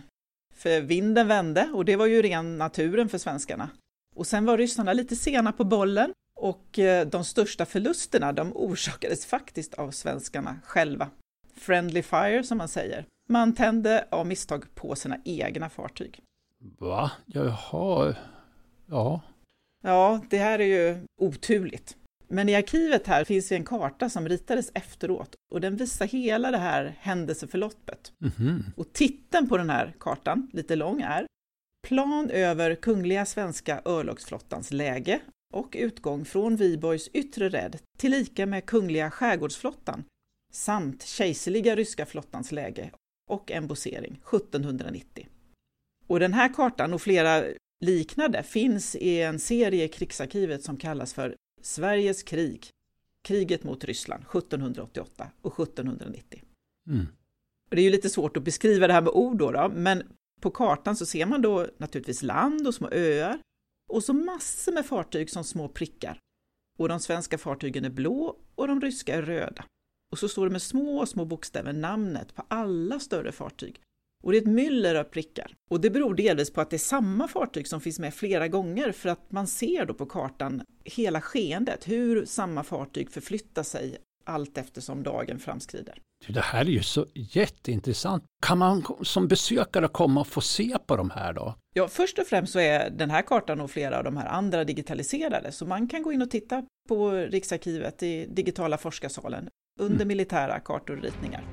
För 0.55 0.81
vinden 0.81 1.27
vände 1.27 1.69
och 1.73 1.85
det 1.85 1.95
var 1.95 2.05
ju 2.05 2.21
ren 2.21 2.57
naturen 2.57 3.09
för 3.09 3.17
svenskarna. 3.17 3.69
Och 4.15 4.27
sen 4.27 4.45
var 4.45 4.57
ryssarna 4.57 4.93
lite 4.93 5.15
sena 5.15 5.51
på 5.51 5.63
bollen 5.63 6.11
och 6.39 6.79
eh, 6.79 7.07
de 7.07 7.23
största 7.23 7.65
förlusterna 7.65 8.33
de 8.33 8.51
orsakades 8.55 9.25
faktiskt 9.25 9.73
av 9.73 9.91
svenskarna 9.91 10.59
själva 10.63 11.09
friendly 11.55 12.01
fire 12.01 12.43
som 12.43 12.57
man 12.57 12.67
säger. 12.67 13.05
Man 13.29 13.55
tände 13.55 14.07
av 14.11 14.27
misstag 14.27 14.75
på 14.75 14.95
sina 14.95 15.17
egna 15.25 15.69
fartyg. 15.69 16.19
Va? 16.79 17.11
Jaha, 17.25 18.15
ja. 18.85 19.21
Ja, 19.83 20.21
det 20.29 20.37
här 20.37 20.59
är 20.59 20.65
ju 20.65 20.97
oturligt. 21.21 21.97
Men 22.27 22.49
i 22.49 22.55
arkivet 22.55 23.07
här 23.07 23.23
finns 23.23 23.51
ju 23.51 23.55
en 23.55 23.65
karta 23.65 24.09
som 24.09 24.29
ritades 24.29 24.71
efteråt 24.73 25.35
och 25.51 25.61
den 25.61 25.75
visar 25.75 26.05
hela 26.05 26.51
det 26.51 26.57
här 26.57 26.95
händelseförloppet. 26.99 28.11
Mm 28.21 28.33
-hmm. 28.37 28.63
Och 28.77 28.93
titeln 28.93 29.49
på 29.49 29.57
den 29.57 29.69
här 29.69 29.93
kartan, 29.99 30.49
lite 30.53 30.75
lång, 30.75 31.01
är 31.01 31.27
Plan 31.87 32.29
över 32.29 32.75
Kungliga 32.75 33.25
Svenska 33.25 33.81
örlogsflottans 33.85 34.71
läge 34.71 35.19
och 35.53 35.75
utgång 35.79 36.25
från 36.25 36.55
Viborgs 36.55 37.07
yttre 37.07 37.49
rädd 37.49 37.77
tillika 37.97 38.45
med 38.45 38.65
Kungliga 38.65 39.11
Skärgårdsflottan 39.11 40.03
samt 40.55 41.03
kejserliga 41.03 41.75
ryska 41.75 42.05
flottans 42.05 42.51
läge 42.51 42.91
och 43.29 43.51
embossering 43.51 44.13
1790. 44.13 45.27
Och 46.07 46.19
den 46.19 46.33
här 46.33 46.53
kartan 46.53 46.93
och 46.93 47.01
flera 47.01 47.43
liknande 47.79 48.43
finns 48.43 48.95
i 48.95 49.21
en 49.21 49.39
serie 49.39 49.83
i 49.83 49.87
krigsarkivet 49.87 50.63
som 50.63 50.77
kallas 50.77 51.13
för 51.13 51.35
Sveriges 51.61 52.23
krig, 52.23 52.67
kriget 53.23 53.63
mot 53.63 53.83
Ryssland 53.83 54.23
1788 54.23 55.31
och 55.41 55.59
1790. 55.59 56.43
Mm. 56.87 57.05
Och 57.69 57.75
det 57.75 57.81
är 57.81 57.83
ju 57.83 57.89
lite 57.89 58.09
svårt 58.09 58.37
att 58.37 58.43
beskriva 58.43 58.87
det 58.87 58.93
här 58.93 59.01
med 59.01 59.13
ord 59.13 59.37
då, 59.37 59.51
då, 59.51 59.71
men 59.75 60.03
på 60.41 60.51
kartan 60.51 60.95
så 60.95 61.05
ser 61.05 61.25
man 61.25 61.41
då 61.41 61.67
naturligtvis 61.77 62.23
land 62.23 62.67
och 62.67 62.75
små 62.75 62.89
öar 62.91 63.39
och 63.89 64.03
så 64.03 64.13
massor 64.13 64.71
med 64.71 64.85
fartyg 64.85 65.29
som 65.29 65.43
små 65.43 65.67
prickar. 65.67 66.19
Och 66.77 66.89
de 66.89 66.99
svenska 66.99 67.37
fartygen 67.37 67.85
är 67.85 67.89
blå 67.89 68.39
och 68.55 68.67
de 68.67 68.81
ryska 68.81 69.15
är 69.15 69.21
röda. 69.21 69.65
Och 70.13 70.19
så 70.19 70.27
står 70.27 70.45
det 70.45 70.51
med 70.51 70.61
små, 70.61 71.05
små 71.05 71.25
bokstäver 71.25 71.73
namnet 71.73 72.35
på 72.35 72.43
alla 72.47 72.99
större 72.99 73.31
fartyg. 73.31 73.81
Och 74.23 74.31
det 74.31 74.37
är 74.37 74.41
ett 74.41 74.47
myller 74.47 74.95
av 74.95 75.03
prickar. 75.03 75.53
Och 75.71 75.81
det 75.81 75.89
beror 75.89 76.15
delvis 76.15 76.51
på 76.51 76.61
att 76.61 76.69
det 76.69 76.75
är 76.75 76.77
samma 76.77 77.27
fartyg 77.27 77.67
som 77.67 77.81
finns 77.81 77.99
med 77.99 78.13
flera 78.13 78.47
gånger 78.47 78.91
för 78.91 79.09
att 79.09 79.31
man 79.31 79.47
ser 79.47 79.85
då 79.85 79.93
på 79.93 80.05
kartan 80.05 80.61
hela 80.83 81.21
skeendet, 81.21 81.87
hur 81.87 82.25
samma 82.25 82.63
fartyg 82.63 83.11
förflyttar 83.11 83.63
sig 83.63 83.97
allt 84.25 84.57
eftersom 84.57 85.03
dagen 85.03 85.39
framskrider. 85.39 86.01
Det 86.27 86.41
här 86.41 86.61
är 86.61 86.69
ju 86.69 86.83
så 86.83 87.05
jätteintressant. 87.13 88.23
Kan 88.45 88.57
man 88.57 88.83
som 89.01 89.27
besökare 89.27 89.87
komma 89.87 90.21
och 90.21 90.27
få 90.27 90.41
se 90.41 90.77
på 90.85 90.95
de 90.95 91.09
här 91.09 91.33
då? 91.33 91.55
Ja, 91.73 91.87
först 91.87 92.19
och 92.19 92.27
främst 92.27 92.53
så 92.53 92.59
är 92.59 92.89
den 92.89 93.09
här 93.09 93.21
kartan 93.21 93.61
och 93.61 93.71
flera 93.71 93.97
av 93.97 94.03
de 94.03 94.17
här 94.17 94.27
andra 94.27 94.63
digitaliserade, 94.63 95.51
så 95.51 95.65
man 95.65 95.87
kan 95.87 96.03
gå 96.03 96.11
in 96.11 96.21
och 96.21 96.31
titta 96.31 96.63
på 96.89 97.11
Riksarkivet 97.11 98.03
i 98.03 98.25
digitala 98.25 98.77
forskarsalen 98.77 99.49
under 99.79 99.95
mm. 99.95 100.07
militära 100.07 100.59
kartor 100.59 100.97
och 100.97 101.03
ritningar. 101.03 101.43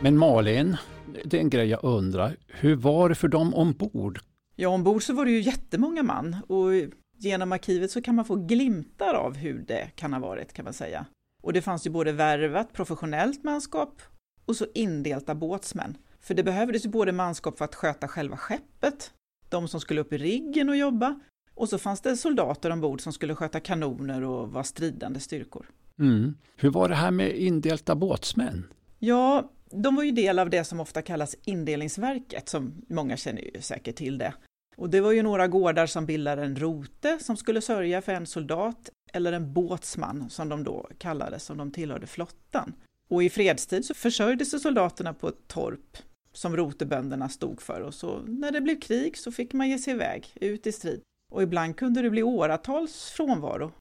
Men 0.00 0.16
Malin, 0.16 0.76
det 1.24 1.36
är 1.36 1.40
en 1.40 1.50
grej 1.50 1.68
jag 1.68 1.84
undrar. 1.84 2.36
Hur 2.46 2.76
var 2.76 3.08
det 3.08 3.14
för 3.14 3.28
dem 3.28 3.54
ombord? 3.54 4.20
Ja, 4.56 4.68
ombord 4.68 5.02
så 5.02 5.12
var 5.12 5.24
det 5.24 5.30
ju 5.30 5.40
jättemånga 5.40 6.02
man 6.02 6.36
och 6.48 6.70
genom 7.18 7.52
arkivet 7.52 7.90
så 7.90 8.02
kan 8.02 8.14
man 8.14 8.24
få 8.24 8.36
glimtar 8.36 9.14
av 9.14 9.36
hur 9.36 9.58
det 9.58 9.90
kan 9.96 10.12
ha 10.12 10.20
varit 10.20 10.52
kan 10.52 10.64
man 10.64 10.74
säga. 10.74 11.06
Och 11.42 11.52
det 11.52 11.62
fanns 11.62 11.86
ju 11.86 11.90
både 11.90 12.12
värvat 12.12 12.72
professionellt 12.72 13.44
manskap 13.44 14.02
och 14.48 14.56
så 14.56 14.66
indelta 14.74 15.34
båtsmän. 15.34 15.96
För 16.20 16.34
det 16.34 16.42
behövdes 16.42 16.84
ju 16.84 16.88
både 16.88 17.12
manskap 17.12 17.58
för 17.58 17.64
att 17.64 17.74
sköta 17.74 18.08
själva 18.08 18.36
skeppet, 18.36 19.12
de 19.48 19.68
som 19.68 19.80
skulle 19.80 20.00
upp 20.00 20.12
i 20.12 20.18
riggen 20.18 20.68
och 20.68 20.76
jobba, 20.76 21.20
och 21.54 21.68
så 21.68 21.78
fanns 21.78 22.00
det 22.00 22.16
soldater 22.16 22.70
ombord 22.70 23.00
som 23.00 23.12
skulle 23.12 23.34
sköta 23.34 23.60
kanoner 23.60 24.22
och 24.22 24.52
vara 24.52 24.64
stridande 24.64 25.20
styrkor. 25.20 25.66
Mm. 25.98 26.34
Hur 26.56 26.70
var 26.70 26.88
det 26.88 26.94
här 26.94 27.10
med 27.10 27.36
indelta 27.36 27.94
båtsmän? 27.94 28.64
Ja, 28.98 29.52
de 29.70 29.96
var 29.96 30.02
ju 30.02 30.10
del 30.10 30.38
av 30.38 30.50
det 30.50 30.64
som 30.64 30.80
ofta 30.80 31.02
kallas 31.02 31.36
indelningsverket, 31.44 32.48
som 32.48 32.82
många 32.88 33.16
känner 33.16 33.42
ju 33.42 33.60
säkert 33.60 33.96
till 33.96 34.18
det. 34.18 34.34
Och 34.76 34.90
det 34.90 35.00
var 35.00 35.12
ju 35.12 35.22
några 35.22 35.48
gårdar 35.48 35.86
som 35.86 36.06
bildade 36.06 36.44
en 36.44 36.56
rote 36.56 37.18
som 37.20 37.36
skulle 37.36 37.60
sörja 37.60 38.02
för 38.02 38.12
en 38.12 38.26
soldat 38.26 38.90
eller 39.12 39.32
en 39.32 39.52
båtsman 39.52 40.30
som 40.30 40.48
de 40.48 40.64
då 40.64 40.88
kallades, 40.98 41.44
som 41.44 41.58
de 41.58 41.70
tillhörde 41.70 42.06
flottan. 42.06 42.72
Och 43.08 43.22
i 43.22 43.30
fredstid 43.30 43.84
så 43.84 43.94
försörjde 43.94 44.44
sig 44.44 44.60
soldaterna 44.60 45.14
på 45.14 45.28
ett 45.28 45.48
torp 45.48 45.96
som 46.32 46.56
rotebönderna 46.56 47.28
stod 47.28 47.62
för 47.62 47.80
och 47.80 47.94
så 47.94 48.22
när 48.26 48.50
det 48.50 48.60
blev 48.60 48.80
krig 48.80 49.18
så 49.18 49.32
fick 49.32 49.52
man 49.52 49.68
ge 49.68 49.78
sig 49.78 49.94
iväg 49.94 50.26
ut 50.34 50.66
i 50.66 50.72
strid. 50.72 51.00
Och 51.32 51.42
ibland 51.42 51.76
kunde 51.76 52.02
det 52.02 52.10
bli 52.10 52.22
åratals 52.22 53.10
frånvaro 53.10 53.72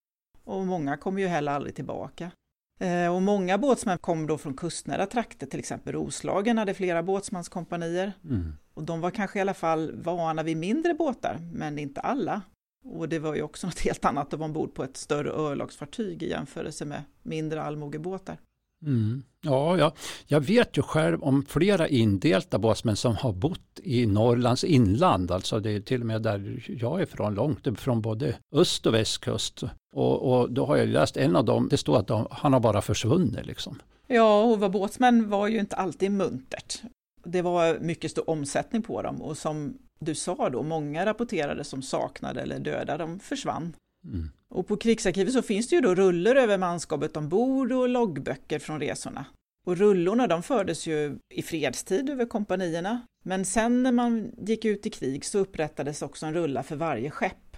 och 0.43 0.65
många 0.65 0.97
kom 0.97 1.19
ju 1.19 1.27
heller 1.27 1.51
aldrig 1.51 1.75
tillbaka. 1.75 2.31
Eh, 2.79 3.15
och 3.15 3.21
många 3.21 3.57
båtsmän 3.57 3.97
kom 3.97 4.27
då 4.27 4.37
från 4.37 4.53
kustnära 4.53 5.05
trakter, 5.05 5.47
till 5.47 5.59
exempel 5.59 5.93
Roslagen 5.93 6.57
hade 6.57 6.73
flera 6.73 7.03
båtsmanskompanier. 7.03 8.13
Mm. 8.23 8.53
Och 8.73 8.83
de 8.83 9.01
var 9.01 9.11
kanske 9.11 9.39
i 9.39 9.41
alla 9.41 9.53
fall 9.53 9.91
vana 9.95 10.43
vid 10.43 10.57
mindre 10.57 10.93
båtar, 10.93 11.39
men 11.53 11.79
inte 11.79 12.01
alla. 12.01 12.41
Och 12.85 13.09
det 13.09 13.19
var 13.19 13.35
ju 13.35 13.41
också 13.41 13.67
något 13.67 13.79
helt 13.79 14.05
annat 14.05 14.33
att 14.33 14.39
vara 14.39 14.45
ombord 14.45 14.73
på 14.73 14.83
ett 14.83 14.97
större 14.97 15.31
örlogsfartyg 15.31 16.23
i 16.23 16.29
jämförelse 16.29 16.85
med 16.85 17.03
mindre 17.23 17.63
allmogebåtar. 17.63 18.37
Mm. 18.85 19.23
Ja, 19.41 19.77
ja, 19.77 19.93
jag 20.27 20.41
vet 20.41 20.77
ju 20.77 20.81
själv 20.81 21.23
om 21.23 21.45
flera 21.45 21.87
indelta 21.87 22.59
båtsmän 22.59 22.95
som 22.95 23.15
har 23.15 23.33
bott 23.33 23.79
i 23.83 24.05
Norrlands 24.05 24.63
inland, 24.63 25.31
alltså 25.31 25.59
det 25.59 25.71
är 25.71 25.79
till 25.79 26.01
och 26.01 26.07
med 26.07 26.21
där 26.21 26.65
jag 26.67 27.01
är 27.01 27.05
från, 27.05 27.33
långt 27.33 27.79
från 27.79 28.01
både 28.01 28.35
öst 28.51 28.85
och 28.85 28.93
västkust. 28.93 29.63
Och, 29.95 30.39
och 30.39 30.51
då 30.51 30.65
har 30.65 30.77
jag 30.77 30.87
läst 30.87 31.17
en 31.17 31.35
av 31.35 31.45
dem, 31.45 31.67
det 31.69 31.77
står 31.77 31.99
att 31.99 32.07
de, 32.07 32.27
han 32.31 32.53
har 32.53 32.59
bara 32.59 32.81
försvunnit 32.81 33.45
liksom. 33.45 33.81
Ja, 34.07 34.43
och 34.43 34.59
vara 34.59 34.69
båtsmän 34.69 35.29
var 35.29 35.47
ju 35.47 35.59
inte 35.59 35.75
alltid 35.75 36.11
muntert. 36.11 36.81
Det 37.23 37.41
var 37.41 37.79
mycket 37.79 38.11
stor 38.11 38.29
omsättning 38.29 38.81
på 38.81 39.01
dem 39.01 39.21
och 39.21 39.37
som 39.37 39.77
du 39.99 40.15
sa 40.15 40.49
då, 40.49 40.63
många 40.63 41.05
rapporterade 41.05 41.63
som 41.63 41.81
saknade 41.81 42.41
eller 42.41 42.59
döda, 42.59 42.97
de 42.97 43.19
försvann. 43.19 43.75
Mm. 44.03 44.29
Och 44.53 44.67
på 44.67 44.77
krigsarkivet 44.77 45.33
så 45.33 45.41
finns 45.41 45.69
det 45.69 45.75
ju 45.75 45.81
då 45.81 45.95
rullor 45.95 46.35
över 46.35 46.57
manskapet 46.57 47.17
ombord 47.17 47.71
och 47.71 47.89
loggböcker 47.89 48.59
från 48.59 48.79
resorna. 48.79 49.25
Och 49.67 49.77
rullorna 49.77 50.27
de 50.27 50.43
fördes 50.43 50.87
ju 50.87 51.17
i 51.33 51.41
fredstid 51.41 52.09
över 52.09 52.25
kompanierna, 52.25 53.01
men 53.23 53.45
sen 53.45 53.83
när 53.83 53.91
man 53.91 54.31
gick 54.37 54.65
ut 54.65 54.85
i 54.85 54.89
krig 54.89 55.25
så 55.25 55.39
upprättades 55.39 56.01
också 56.01 56.25
en 56.25 56.33
rulla 56.33 56.63
för 56.63 56.75
varje 56.75 57.11
skepp. 57.11 57.57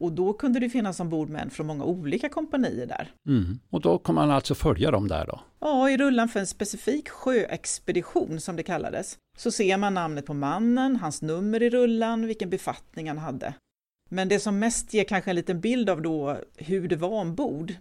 Och 0.00 0.12
då 0.12 0.32
kunde 0.32 0.60
det 0.60 0.70
finnas 0.70 1.00
ombord 1.00 1.28
män 1.28 1.50
från 1.50 1.66
många 1.66 1.84
olika 1.84 2.28
kompanier 2.28 2.86
där. 2.86 3.14
Mm. 3.28 3.58
Och 3.70 3.80
då 3.80 3.98
kommer 3.98 4.22
man 4.22 4.30
alltså 4.30 4.54
följa 4.54 4.90
dem 4.90 5.08
där 5.08 5.26
då? 5.26 5.40
Ja, 5.60 5.90
i 5.90 5.96
rullan 5.96 6.28
för 6.28 6.40
en 6.40 6.46
specifik 6.46 7.08
sjöexpedition 7.08 8.40
som 8.40 8.56
det 8.56 8.62
kallades, 8.62 9.18
så 9.36 9.50
ser 9.50 9.76
man 9.76 9.94
namnet 9.94 10.26
på 10.26 10.34
mannen, 10.34 10.96
hans 10.96 11.22
nummer 11.22 11.62
i 11.62 11.70
rullan, 11.70 12.26
vilken 12.26 12.50
befattning 12.50 13.08
han 13.08 13.18
hade. 13.18 13.54
Men 14.12 14.28
det 14.28 14.40
som 14.40 14.58
mest 14.58 14.94
ger 14.94 15.04
kanske 15.04 15.30
en 15.30 15.36
liten 15.36 15.60
bild 15.60 15.90
av 15.90 16.02
då 16.02 16.38
hur 16.56 16.88
det 16.88 16.96
var 16.96 17.08
ombord, 17.08 17.74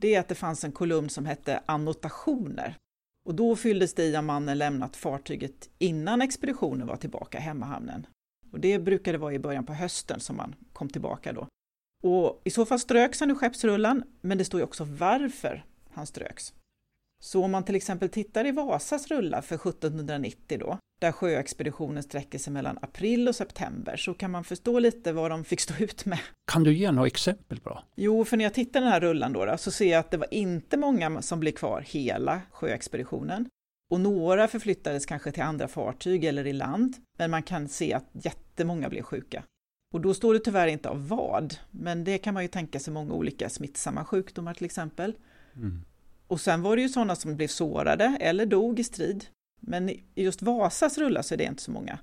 det 0.00 0.14
är 0.14 0.20
att 0.20 0.28
det 0.28 0.34
fanns 0.34 0.64
en 0.64 0.72
kolumn 0.72 1.08
som 1.08 1.26
hette 1.26 1.62
annotationer. 1.66 2.76
Och 3.26 3.34
då 3.34 3.56
fylldes 3.56 3.94
det 3.94 4.04
i 4.04 4.16
om 4.16 4.26
mannen 4.26 4.58
lämnat 4.58 4.96
fartyget 4.96 5.70
innan 5.78 6.22
expeditionen 6.22 6.86
var 6.86 6.96
tillbaka 6.96 7.38
i 7.38 7.40
hemmahamnen. 7.40 8.06
Och 8.52 8.60
det 8.60 8.78
brukade 8.78 9.18
vara 9.18 9.32
i 9.32 9.38
början 9.38 9.66
på 9.66 9.72
hösten 9.72 10.20
som 10.20 10.36
man 10.36 10.54
kom 10.72 10.88
tillbaka 10.88 11.32
då. 11.32 11.46
Och 12.02 12.40
i 12.44 12.50
så 12.50 12.66
fall 12.66 12.80
ströks 12.80 13.20
han 13.20 13.30
ur 13.30 13.34
skeppsrullan, 13.34 14.04
men 14.20 14.38
det 14.38 14.44
står 14.44 14.60
ju 14.60 14.64
också 14.64 14.84
varför 14.84 15.64
han 15.90 16.06
ströks. 16.06 16.54
Så 17.24 17.44
om 17.44 17.50
man 17.50 17.64
till 17.64 17.74
exempel 17.74 18.08
tittar 18.08 18.46
i 18.46 18.50
Vasas 18.50 19.08
rulla 19.08 19.42
för 19.42 19.54
1790 19.54 20.58
då, 20.60 20.78
där 21.00 21.12
sjöexpeditionen 21.12 22.02
sträcker 22.02 22.38
sig 22.38 22.52
mellan 22.52 22.78
april 22.82 23.28
och 23.28 23.36
september, 23.36 23.96
så 23.96 24.14
kan 24.14 24.30
man 24.30 24.44
förstå 24.44 24.78
lite 24.78 25.12
vad 25.12 25.30
de 25.30 25.44
fick 25.44 25.60
stå 25.60 25.74
ut 25.84 26.04
med. 26.04 26.18
Kan 26.52 26.64
du 26.64 26.74
ge 26.74 26.92
några 26.92 27.06
exempel 27.06 27.60
på? 27.60 27.82
Jo, 27.94 28.24
för 28.24 28.36
när 28.36 28.44
jag 28.44 28.54
tittar 28.54 28.80
den 28.80 28.90
här 28.90 29.00
rullan 29.00 29.32
då, 29.32 29.44
då, 29.44 29.56
så 29.56 29.70
ser 29.70 29.90
jag 29.90 30.00
att 30.00 30.10
det 30.10 30.16
var 30.16 30.34
inte 30.34 30.76
många 30.76 31.22
som 31.22 31.40
blev 31.40 31.52
kvar 31.52 31.84
hela 31.86 32.40
sjöexpeditionen. 32.50 33.48
Och 33.90 34.00
några 34.00 34.48
förflyttades 34.48 35.06
kanske 35.06 35.32
till 35.32 35.42
andra 35.42 35.68
fartyg 35.68 36.24
eller 36.24 36.46
i 36.46 36.52
land, 36.52 36.96
men 37.18 37.30
man 37.30 37.42
kan 37.42 37.68
se 37.68 37.92
att 37.92 38.08
jättemånga 38.12 38.88
blev 38.88 39.02
sjuka. 39.02 39.44
Och 39.94 40.00
då 40.00 40.14
står 40.14 40.34
det 40.34 40.40
tyvärr 40.40 40.68
inte 40.68 40.88
av 40.88 41.08
vad, 41.08 41.54
men 41.70 42.04
det 42.04 42.18
kan 42.18 42.34
man 42.34 42.42
ju 42.42 42.48
tänka 42.48 42.80
sig 42.80 42.92
många 42.92 43.14
olika 43.14 43.48
smittsamma 43.48 44.04
sjukdomar 44.04 44.54
till 44.54 44.64
exempel. 44.64 45.14
Mm. 45.56 45.84
Och 46.26 46.40
sen 46.40 46.62
var 46.62 46.76
det 46.76 46.82
ju 46.82 46.88
sådana 46.88 47.16
som 47.16 47.36
blev 47.36 47.48
sårade 47.48 48.16
eller 48.20 48.46
dog 48.46 48.80
i 48.80 48.84
strid. 48.84 49.24
Men 49.60 49.88
i 49.88 50.04
just 50.14 50.42
Vasas 50.42 50.98
rullar 50.98 51.22
så 51.22 51.34
är 51.34 51.38
det 51.38 51.44
inte 51.44 51.62
så 51.62 51.70
många. 51.70 51.98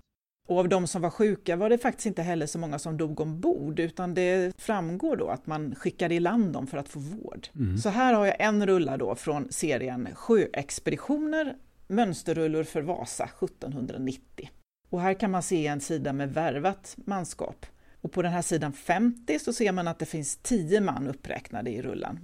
Och 0.48 0.60
av 0.60 0.70
de 0.70 0.88
som 0.88 1.02
var 1.02 1.10
sjuka 1.10 1.56
var 1.56 1.70
det 1.70 1.78
faktiskt 1.78 2.06
inte 2.06 2.22
heller 2.22 2.46
så 2.46 2.60
många 2.60 2.80
som 2.80 2.98
dog 2.98 3.20
ombord, 3.20 3.80
utan 3.80 4.14
det 4.14 4.62
framgår 4.62 5.16
då 5.16 5.28
att 5.28 5.48
man 5.48 5.76
skickade 5.76 6.16
i 6.16 6.20
land 6.20 6.54
dem 6.54 6.68
för 6.68 6.78
att 6.78 6.90
få 6.90 7.00
vård. 7.00 7.48
Mm. 7.56 7.78
Så 7.78 7.90
här 7.90 8.14
har 8.14 8.26
jag 8.26 8.42
en 8.42 8.68
rulla 8.68 8.98
då 8.98 9.16
från 9.16 9.52
serien 9.52 10.08
Sjöexpeditioner, 10.16 11.56
mönsterrullor 11.88 12.64
för 12.64 12.82
Vasa 12.82 13.24
1790. 13.24 14.50
Och 14.90 15.02
här 15.02 15.14
kan 15.14 15.32
man 15.32 15.44
se 15.44 15.68
en 15.68 15.82
sida 15.82 16.14
med 16.14 16.34
värvat 16.34 16.96
manskap. 17.06 17.66
Och 18.02 18.12
på 18.12 18.22
den 18.22 18.32
här 18.32 18.42
sidan 18.42 18.74
50 18.74 19.40
så 19.40 19.54
ser 19.54 19.72
man 19.72 19.88
att 19.88 20.00
det 20.00 20.06
finns 20.06 20.38
10 20.38 20.82
man 20.82 21.08
uppräknade 21.08 21.70
i 21.70 21.82
rullan. 21.82 22.20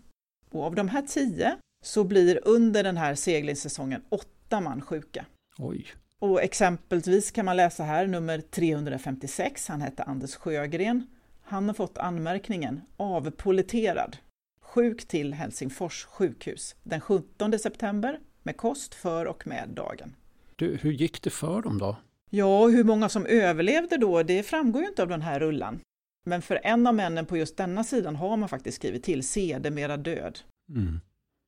Och 0.51 0.63
av 0.63 0.75
de 0.75 0.87
här 0.87 1.01
10 1.01 1.57
så 1.83 2.03
blir 2.03 2.39
under 2.45 2.83
den 2.83 2.97
här 2.97 3.15
seglingssäsongen 3.15 4.01
åtta 4.09 4.61
man 4.61 4.81
sjuka. 4.81 5.25
Oj. 5.57 5.85
Och 6.19 6.43
exempelvis 6.43 7.31
kan 7.31 7.45
man 7.45 7.57
läsa 7.57 7.83
här 7.83 8.07
nummer 8.07 8.41
356, 8.41 9.67
han 9.67 9.81
hette 9.81 10.03
Anders 10.03 10.35
Sjögren. 10.35 11.07
Han 11.43 11.67
har 11.67 11.73
fått 11.73 11.97
anmärkningen 11.97 12.81
avpoliterad, 12.97 14.17
sjuk 14.61 15.07
till 15.07 15.33
Helsingfors 15.33 16.05
sjukhus 16.05 16.75
den 16.83 17.01
17 17.01 17.59
september 17.59 18.19
med 18.43 18.57
kost 18.57 18.93
för 18.93 19.25
och 19.25 19.47
med 19.47 19.69
dagen. 19.69 20.15
Du, 20.55 20.77
hur 20.81 20.91
gick 20.91 21.21
det 21.21 21.29
för 21.29 21.61
dem 21.61 21.77
då? 21.77 21.97
Ja, 22.29 22.67
hur 22.67 22.83
många 22.83 23.09
som 23.09 23.25
överlevde 23.25 23.97
då, 23.97 24.23
det 24.23 24.43
framgår 24.43 24.81
ju 24.81 24.87
inte 24.87 25.01
av 25.01 25.09
den 25.09 25.21
här 25.21 25.39
rullan. 25.39 25.79
Men 26.25 26.41
för 26.41 26.59
en 26.63 26.87
av 26.87 26.95
männen 26.95 27.25
på 27.25 27.37
just 27.37 27.57
denna 27.57 27.83
sidan 27.83 28.15
har 28.15 28.37
man 28.37 28.49
faktiskt 28.49 28.77
skrivit 28.77 29.03
till 29.03 29.27
sedermera 29.27 29.97
död. 29.97 30.39
Mm. 30.69 30.99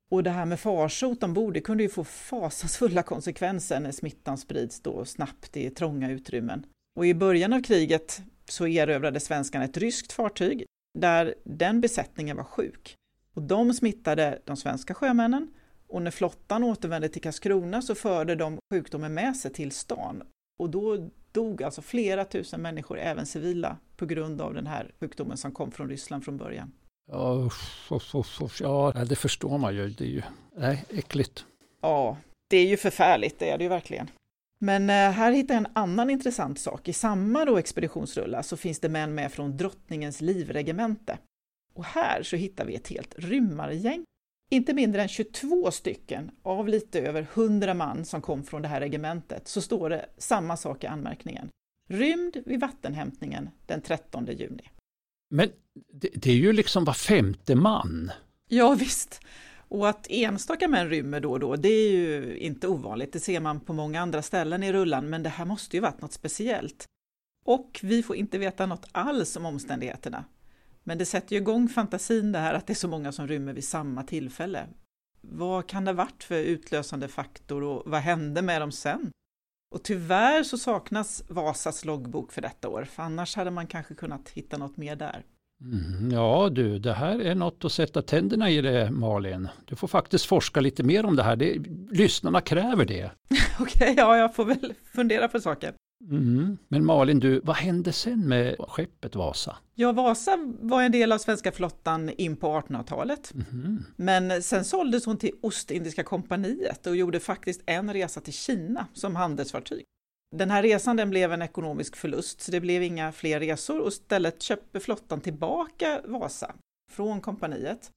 Och 0.10 0.24
det 0.24 0.30
här 0.30 0.46
med 0.46 0.60
farsot 0.60 1.24
ombord, 1.24 1.54
det 1.54 1.62
kunde 1.62 1.84
ju 1.84 1.90
få 1.90 2.04
fasansfulla 2.04 3.04
konsekvenser 3.04 3.80
när 3.80 3.92
smittan 3.92 4.38
sprids 4.38 4.82
då 4.82 5.06
snabbt 5.06 5.58
i 5.58 5.70
trånga 5.70 6.12
utrymmen. 6.12 6.66
Och 6.96 7.06
i 7.06 7.14
början 7.14 7.54
av 7.54 7.62
kriget 7.62 8.22
så 8.50 8.68
erövrade 8.68 9.20
svenskarna 9.20 9.66
ett 9.66 9.78
ryskt 9.78 10.12
fartyg 10.12 10.66
där 11.00 11.36
den 11.44 11.82
besättningen 11.82 12.38
var 12.38 12.44
sjuk. 12.44 12.96
Och 13.34 13.42
de 13.42 13.74
smittade 13.74 14.42
de 14.46 14.58
svenska 14.58 14.94
sjömännen 14.94 15.54
och 15.88 16.02
när 16.02 16.12
flottan 16.12 16.64
återvände 16.64 17.10
till 17.10 17.22
Karlskrona 17.22 17.82
så 17.82 17.96
förde 17.96 18.36
de 18.36 18.60
sjukdomen 18.74 19.14
med 19.14 19.36
sig 19.36 19.54
till 19.54 19.72
stan. 19.72 20.24
Och 20.60 20.70
då 20.70 21.10
dog 21.32 21.64
alltså 21.64 21.82
flera 21.82 22.26
tusen 22.26 22.62
människor, 22.62 23.00
även 23.00 23.26
civila, 23.26 23.78
på 23.96 24.06
grund 24.06 24.42
av 24.42 24.54
den 24.54 24.68
här 24.68 24.92
sjukdomen 25.00 25.38
som 25.38 25.52
kom 25.52 25.72
från 25.72 25.90
Ryssland 25.90 26.26
från 26.26 26.38
början. 26.38 26.72
Ja, 27.12 27.50
ja, 28.60 28.94
det 29.10 29.16
förstår 29.16 29.58
man 29.58 29.76
ju. 29.76 29.90
Det 29.90 30.04
är 30.04 30.10
ju 30.10 30.22
nej, 30.56 30.86
äckligt. 30.90 31.46
Ja, 31.82 32.18
det 32.48 32.58
är 32.58 32.68
ju 32.68 32.78
förfärligt, 32.78 33.40
det 33.40 33.50
är 33.50 33.58
det 33.58 33.64
ju 33.64 33.70
verkligen. 33.70 34.10
Men 34.62 34.90
eh, 34.90 34.96
här 34.96 35.32
hittar 35.32 35.54
jag 35.54 35.66
en 35.66 35.72
annan 35.74 36.10
intressant 36.10 36.60
sak. 36.60 36.88
I 36.88 36.94
samma 36.94 37.46
då 37.46 37.58
expeditionsrulla 37.58 38.44
så 38.44 38.58
finns 38.58 38.80
det 38.80 38.90
män 38.90 39.16
med 39.16 39.32
från 39.32 39.58
Drottningens 39.58 40.22
livregemente. 40.22 41.18
Och 41.74 41.86
här 41.86 42.24
så 42.24 42.36
hittar 42.36 42.66
vi 42.66 42.76
ett 42.76 42.88
helt 42.88 43.16
rymmargäng. 43.18 44.04
Inte 44.52 44.74
mindre 44.74 45.02
än 45.02 45.08
22 45.08 45.72
stycken 45.72 46.32
av 46.44 46.68
lite 46.68 47.00
över 47.00 47.28
100 47.34 47.74
man 47.74 48.06
som 48.06 48.22
kom 48.22 48.44
från 48.44 48.62
det 48.62 48.68
här 48.68 48.80
regementet 48.80 49.48
så 49.48 49.62
står 49.62 49.90
det 49.90 50.06
samma 50.18 50.58
sak 50.58 50.84
i 50.84 50.88
anmärkningen. 50.88 51.50
Rymd 51.90 52.38
vid 52.46 52.60
vattenhämtningen 52.60 53.50
den 53.66 53.82
13 53.82 54.26
juni. 54.26 54.70
Men 55.30 55.50
det, 55.94 56.10
det 56.16 56.32
är 56.32 56.36
ju 56.36 56.54
liksom 56.54 56.86
var 56.86 56.94
femte 56.94 57.56
man. 57.56 58.12
Ja 58.48 58.74
visst. 58.74 59.22
Och 59.68 59.90
att 59.90 60.08
enstaka 60.10 60.68
män 60.68 60.90
rymmer 60.90 61.20
då 61.20 61.32
och 61.32 61.40
då, 61.40 61.56
det 61.56 61.70
är 61.70 61.92
ju 61.92 62.38
inte 62.38 62.68
ovanligt. 62.68 63.14
Det 63.14 63.20
ser 63.20 63.40
man 63.40 63.60
på 63.60 63.74
många 63.74 64.02
andra 64.02 64.22
ställen 64.22 64.64
i 64.64 64.74
rullan, 64.74 65.10
men 65.10 65.24
det 65.24 65.30
här 65.30 65.46
måste 65.46 65.78
ju 65.78 65.82
varit 65.82 66.02
något 66.02 66.14
speciellt. 66.14 66.86
Och 67.46 67.80
vi 67.84 68.04
får 68.04 68.16
inte 68.16 68.38
veta 68.38 68.66
något 68.66 68.88
alls 68.92 69.36
om 69.36 69.46
omständigheterna. 69.46 70.26
Men 70.84 70.98
det 70.98 71.06
sätter 71.06 71.36
ju 71.36 71.42
igång 71.42 71.70
fantasin 71.70 72.32
det 72.32 72.40
här 72.40 72.54
att 72.54 72.68
det 72.68 72.74
är 72.74 72.76
så 72.76 72.88
många 72.88 73.12
som 73.12 73.28
rymmer 73.28 73.54
vid 73.54 73.64
samma 73.64 74.04
tillfälle. 74.04 74.68
Vad 75.22 75.68
kan 75.68 75.86
det 75.86 75.92
ha 75.92 75.96
varit 75.96 76.24
för 76.24 76.36
utlösande 76.36 77.08
faktor 77.08 77.64
och 77.64 77.84
vad 77.86 78.02
hände 78.02 78.42
med 78.42 78.62
dem 78.62 78.72
sen? 78.72 79.12
Och 79.72 79.84
tyvärr 79.84 80.44
så 80.44 80.58
saknas 80.58 81.24
Vasas 81.28 81.86
loggbok 81.86 82.32
för 82.32 82.42
detta 82.42 82.70
år, 82.70 82.84
för 82.84 83.04
annars 83.04 83.36
hade 83.36 83.52
man 83.52 83.68
kanske 83.68 83.94
kunnat 83.94 84.30
hitta 84.30 84.58
något 84.58 84.78
mer 84.78 84.96
där. 84.96 85.24
Mm, 85.62 86.12
ja 86.12 86.50
du, 86.52 86.80
det 86.80 86.94
här 86.94 87.22
är 87.22 87.36
något 87.36 87.66
att 87.66 87.72
sätta 87.72 88.02
tänderna 88.02 88.50
i 88.50 88.62
det 88.62 88.92
Malin. 88.92 89.48
Du 89.66 89.76
får 89.76 89.88
faktiskt 89.88 90.26
forska 90.26 90.60
lite 90.62 90.84
mer 90.84 91.06
om 91.06 91.16
det 91.16 91.24
här. 91.24 91.36
Det, 91.36 91.58
lyssnarna 91.92 92.42
kräver 92.42 92.86
det. 92.86 93.12
Okej, 93.60 93.92
okay, 93.92 93.94
ja 93.98 94.18
jag 94.18 94.36
får 94.36 94.46
väl 94.46 94.74
fundera 94.94 95.28
på 95.28 95.40
saken. 95.40 95.74
Mm. 96.02 96.58
Men 96.68 96.86
Malin, 96.86 97.20
du, 97.20 97.40
vad 97.40 97.56
hände 97.56 97.94
sen 97.94 98.28
med 98.28 98.56
skeppet 98.60 99.16
Vasa? 99.16 99.58
Ja, 99.76 99.92
Vasa 99.92 100.38
var 100.60 100.82
en 100.84 100.92
del 100.92 101.12
av 101.12 101.18
svenska 101.18 101.52
flottan 101.52 102.10
in 102.10 102.36
på 102.36 102.48
1800-talet. 102.48 103.34
Mm. 103.34 103.84
Men 103.96 104.44
sen 104.44 104.66
såldes 104.66 105.06
hon 105.06 105.18
till 105.18 105.32
Ostindiska 105.42 106.04
kompaniet 106.04 106.88
och 106.88 106.96
gjorde 106.96 107.20
faktiskt 107.20 107.62
en 107.66 107.94
resa 107.94 108.22
till 108.22 108.34
Kina 108.34 108.88
som 108.94 109.16
handelsfartyg. 109.16 109.84
Den 110.36 110.52
här 110.52 110.64
resan 110.64 110.96
den 110.96 111.10
blev 111.10 111.34
en 111.34 111.42
ekonomisk 111.42 111.96
förlust, 111.96 112.42
så 112.42 112.52
det 112.52 112.60
blev 112.60 112.84
inga 112.84 113.12
fler 113.12 113.40
resor 113.40 113.80
och 113.80 113.88
istället 113.88 114.42
köpte 114.42 114.80
flottan 114.80 115.22
tillbaka 115.22 116.02
Vasa 116.06 116.56
från 116.92 117.22
kompaniet. 117.22 117.92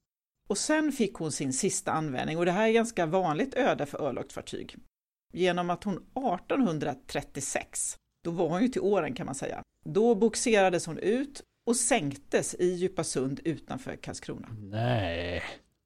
Och 0.49 0.59
sen 0.59 0.93
fick 0.93 1.15
hon 1.15 1.33
sin 1.33 1.53
sista 1.53 1.93
användning 1.93 2.39
och 2.39 2.45
det 2.45 2.53
här 2.53 2.69
är 2.69 2.73
ganska 2.73 3.07
vanligt 3.07 3.55
öde 3.55 3.87
för 3.87 4.03
örlogsfartyg. 4.03 4.77
Genom 5.33 5.71
att 5.71 5.85
hon 5.85 5.97
1836, 5.97 7.97
då 8.25 8.31
var 8.31 8.49
hon 8.49 8.63
ju 8.63 8.69
till 8.69 8.81
åren 8.81 9.15
kan 9.15 9.27
man 9.27 9.35
säga, 9.35 9.63
då 9.85 10.15
boxerades 10.15 10.87
hon 10.87 10.99
ut 10.99 11.43
och 11.67 11.77
sänktes 11.77 12.55
i 12.55 12.73
Djupasund 12.73 13.41
utanför 13.45 13.97
Karlskrona. 13.97 14.49
Nej. 14.61 15.43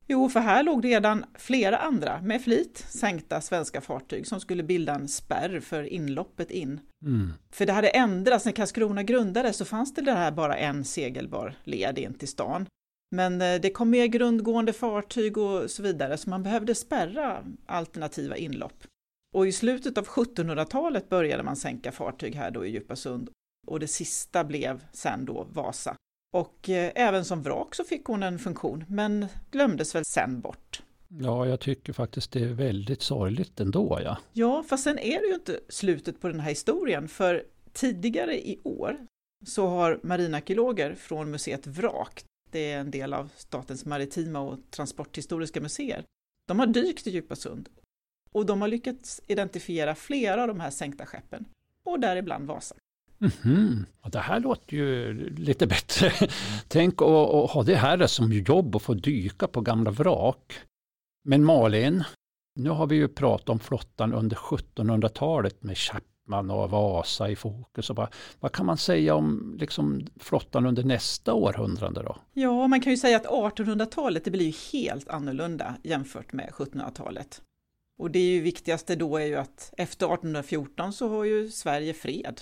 Jo, 0.08 0.28
för 0.28 0.40
här 0.40 0.62
låg 0.62 0.84
redan 0.84 1.24
flera 1.34 1.78
andra 1.78 2.20
med 2.22 2.42
flit 2.42 2.84
sänkta 2.88 3.40
svenska 3.40 3.80
fartyg 3.80 4.26
som 4.26 4.40
skulle 4.40 4.62
bilda 4.62 4.94
en 4.94 5.08
spärr 5.08 5.60
för 5.60 5.82
inloppet 5.82 6.50
in. 6.50 6.80
Mm. 7.04 7.32
För 7.50 7.66
det 7.66 7.72
hade 7.72 7.88
ändrats, 7.88 8.44
när 8.44 8.52
Karlskrona 8.52 9.02
grundades 9.02 9.56
så 9.56 9.64
fanns 9.64 9.94
det 9.94 10.02
där 10.02 10.30
bara 10.30 10.56
en 10.56 10.84
segelbar 10.84 11.54
led 11.64 11.98
in 11.98 12.14
till 12.14 12.28
stan. 12.28 12.66
Men 13.10 13.42
eh, 13.42 13.60
det 13.60 13.70
kom 13.70 13.90
mer 13.90 14.06
grundgående 14.06 14.72
fartyg 14.72 15.38
och 15.38 15.70
så 15.70 15.82
vidare, 15.82 16.16
så 16.16 16.30
man 16.30 16.42
behövde 16.42 16.74
spärra 16.74 17.44
alternativa 17.66 18.36
inlopp. 18.36 18.84
Och 19.36 19.46
i 19.46 19.52
slutet 19.52 19.98
av 19.98 20.06
1700-talet 20.06 21.08
började 21.08 21.42
man 21.42 21.56
sänka 21.56 21.92
fartyg 21.92 22.34
här 22.34 22.50
då 22.50 22.66
i 22.66 22.70
Djupasund 22.70 23.30
och 23.66 23.80
det 23.80 23.88
sista 23.88 24.44
blev 24.44 24.84
sen 24.92 25.24
då 25.24 25.46
Vasa. 25.52 25.96
Och 26.34 26.70
eh, 26.70 26.92
även 26.94 27.24
som 27.24 27.42
vrak 27.42 27.74
så 27.74 27.84
fick 27.84 28.04
hon 28.04 28.22
en 28.22 28.38
funktion, 28.38 28.84
men 28.88 29.26
glömdes 29.50 29.94
väl 29.94 30.04
sen 30.04 30.40
bort. 30.40 30.82
Ja, 31.08 31.46
jag 31.46 31.60
tycker 31.60 31.92
faktiskt 31.92 32.32
det 32.32 32.40
är 32.40 32.52
väldigt 32.52 33.02
sorgligt 33.02 33.60
ändå. 33.60 34.00
Ja. 34.04 34.18
Ja, 34.32 34.62
fast 34.68 34.84
sen 34.84 34.98
är 34.98 35.20
det 35.20 35.26
ju 35.26 35.34
inte 35.34 35.60
slutet 35.68 36.20
på 36.20 36.28
den 36.28 36.40
här 36.40 36.50
historien, 36.50 37.08
för 37.08 37.44
tidigare 37.72 38.48
i 38.48 38.60
år 38.64 39.06
så 39.46 39.66
har 39.66 40.00
marinarkeologer 40.02 40.94
från 40.94 41.30
museet 41.30 41.66
Vrak, 41.66 42.24
det 42.50 42.72
är 42.72 42.78
en 42.78 42.90
del 42.90 43.14
av 43.14 43.30
Statens 43.36 43.84
maritima 43.84 44.40
och 44.40 44.58
transporthistoriska 44.70 45.60
museer, 45.60 46.04
de 46.48 46.58
har 46.58 46.66
dykt 46.66 47.06
i 47.06 47.10
Djupasund 47.10 47.68
och 48.36 48.46
de 48.46 48.60
har 48.60 48.68
lyckats 48.68 49.20
identifiera 49.26 49.94
flera 49.94 50.42
av 50.42 50.48
de 50.48 50.60
här 50.60 50.70
sänkta 50.70 51.06
skeppen 51.06 51.44
och 51.84 52.00
däribland 52.00 52.46
Vasa. 52.46 52.74
Mhm. 53.18 53.86
Ja, 54.02 54.08
det 54.08 54.18
här 54.18 54.40
låter 54.40 54.76
ju 54.76 55.14
lite 55.36 55.66
bättre. 55.66 56.12
Tänk 56.68 56.94
att 56.94 57.50
ha 57.50 57.62
det 57.66 57.74
här 57.74 58.06
som 58.06 58.32
jobb 58.32 58.76
och 58.76 58.82
få 58.82 58.94
dyka 58.94 59.46
på 59.46 59.60
gamla 59.60 59.90
vrak. 59.90 60.52
Men 61.24 61.44
Malin, 61.44 62.04
nu 62.54 62.70
har 62.70 62.86
vi 62.86 62.96
ju 62.96 63.08
pratat 63.08 63.48
om 63.48 63.58
flottan 63.58 64.12
under 64.12 64.36
1700-talet 64.36 65.62
med 65.62 65.78
Chapman 65.78 66.50
och 66.50 66.70
Vasa 66.70 67.30
i 67.30 67.36
fokus. 67.36 67.90
Och 67.90 67.96
vad, 67.96 68.08
vad 68.40 68.52
kan 68.52 68.66
man 68.66 68.76
säga 68.76 69.14
om 69.14 69.56
liksom, 69.60 70.06
flottan 70.20 70.66
under 70.66 70.84
nästa 70.84 71.34
århundrade 71.34 72.02
då? 72.02 72.16
Ja, 72.32 72.66
man 72.66 72.80
kan 72.80 72.92
ju 72.92 72.96
säga 72.96 73.16
att 73.16 73.26
1800-talet 73.26 74.24
det 74.24 74.30
blir 74.30 74.46
ju 74.46 74.78
helt 74.78 75.08
annorlunda 75.08 75.74
jämfört 75.82 76.32
med 76.32 76.50
1700-talet. 76.52 77.42
Och 77.98 78.10
det 78.10 78.18
är 78.18 78.30
ju 78.30 78.40
viktigaste 78.40 78.96
då 78.96 79.16
är 79.16 79.26
ju 79.26 79.36
att 79.36 79.74
efter 79.76 80.06
1814 80.06 80.92
så 80.92 81.08
har 81.08 81.24
ju 81.24 81.50
Sverige 81.50 81.94
fred. 81.94 82.40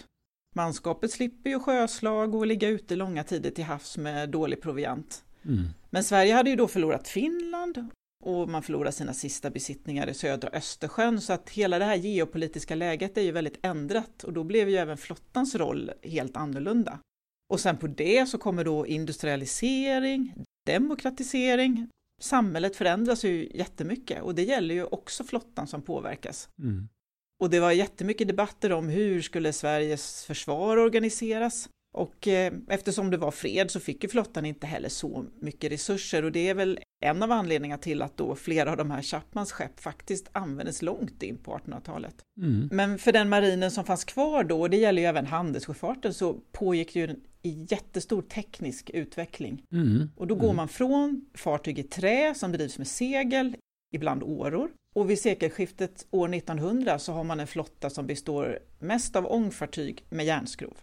Manskapet 0.54 1.10
slipper 1.10 1.50
ju 1.50 1.60
sjöslag 1.60 2.34
och 2.34 2.46
ligga 2.46 2.68
ute 2.68 2.96
långa 2.96 3.24
tider 3.24 3.50
till 3.50 3.64
havs 3.64 3.98
med 3.98 4.30
dålig 4.30 4.62
proviant. 4.62 5.24
Mm. 5.44 5.64
Men 5.90 6.04
Sverige 6.04 6.34
hade 6.34 6.50
ju 6.50 6.56
då 6.56 6.68
förlorat 6.68 7.08
Finland 7.08 7.88
och 8.24 8.48
man 8.48 8.62
förlorar 8.62 8.90
sina 8.90 9.14
sista 9.14 9.50
besittningar 9.50 10.08
i 10.08 10.14
södra 10.14 10.48
Östersjön 10.48 11.20
så 11.20 11.32
att 11.32 11.50
hela 11.50 11.78
det 11.78 11.84
här 11.84 11.96
geopolitiska 11.96 12.74
läget 12.74 13.18
är 13.18 13.22
ju 13.22 13.32
väldigt 13.32 13.58
ändrat 13.62 14.24
och 14.24 14.32
då 14.32 14.44
blev 14.44 14.68
ju 14.68 14.76
även 14.76 14.96
flottans 14.96 15.54
roll 15.54 15.90
helt 16.02 16.36
annorlunda. 16.36 16.98
Och 17.52 17.60
sen 17.60 17.76
på 17.76 17.86
det 17.86 18.26
så 18.26 18.38
kommer 18.38 18.64
då 18.64 18.86
industrialisering, 18.86 20.34
demokratisering, 20.66 21.88
samhället 22.20 22.76
förändras 22.76 23.24
ju 23.24 23.50
jättemycket 23.54 24.22
och 24.22 24.34
det 24.34 24.42
gäller 24.42 24.74
ju 24.74 24.84
också 24.84 25.24
flottan 25.24 25.66
som 25.66 25.82
påverkas. 25.82 26.48
Mm. 26.58 26.88
Och 27.40 27.50
det 27.50 27.60
var 27.60 27.72
jättemycket 27.72 28.28
debatter 28.28 28.72
om 28.72 28.88
hur 28.88 29.22
skulle 29.22 29.52
Sveriges 29.52 30.24
försvar 30.24 30.76
organiseras. 30.76 31.68
Och 31.94 32.28
eh, 32.28 32.52
eftersom 32.68 33.10
det 33.10 33.16
var 33.16 33.30
fred 33.30 33.70
så 33.70 33.80
fick 33.80 34.02
ju 34.02 34.08
flottan 34.08 34.46
inte 34.46 34.66
heller 34.66 34.88
så 34.88 35.24
mycket 35.40 35.72
resurser 35.72 36.22
och 36.22 36.32
det 36.32 36.48
är 36.48 36.54
väl 36.54 36.80
en 37.00 37.22
av 37.22 37.32
anledningarna 37.32 37.82
till 37.82 38.02
att 38.02 38.16
då 38.16 38.34
flera 38.34 38.70
av 38.70 38.76
de 38.76 38.90
här 38.90 39.02
Chapmans 39.02 39.52
skepp 39.52 39.80
faktiskt 39.80 40.28
användes 40.32 40.82
långt 40.82 41.22
in 41.22 41.36
på 41.36 41.58
1800-talet. 41.58 42.14
Mm. 42.40 42.68
Men 42.72 42.98
för 42.98 43.12
den 43.12 43.28
marinen 43.28 43.70
som 43.70 43.84
fanns 43.84 44.04
kvar 44.04 44.44
då, 44.44 44.60
och 44.60 44.70
det 44.70 44.76
gäller 44.76 45.02
ju 45.02 45.08
även 45.08 45.26
handelssjöfarten, 45.26 46.14
så 46.14 46.34
pågick 46.52 46.96
ju 46.96 47.04
en 47.04 47.20
jättestor 47.42 48.22
teknisk 48.22 48.90
utveckling. 48.90 49.62
Mm. 49.72 50.10
Och 50.16 50.26
då 50.26 50.34
går 50.34 50.52
man 50.52 50.68
från 50.68 51.24
fartyg 51.34 51.78
i 51.78 51.82
trä 51.82 52.34
som 52.34 52.52
drivs 52.52 52.78
med 52.78 52.86
segel, 52.86 53.56
ibland 53.92 54.22
åror, 54.22 54.70
och 54.94 55.10
vid 55.10 55.18
sekelskiftet 55.18 56.06
år 56.10 56.34
1900 56.34 56.98
så 56.98 57.12
har 57.12 57.24
man 57.24 57.40
en 57.40 57.46
flotta 57.46 57.90
som 57.90 58.06
består 58.06 58.58
mest 58.78 59.16
av 59.16 59.26
ångfartyg 59.26 60.04
med 60.10 60.26
järnskrov. 60.26 60.76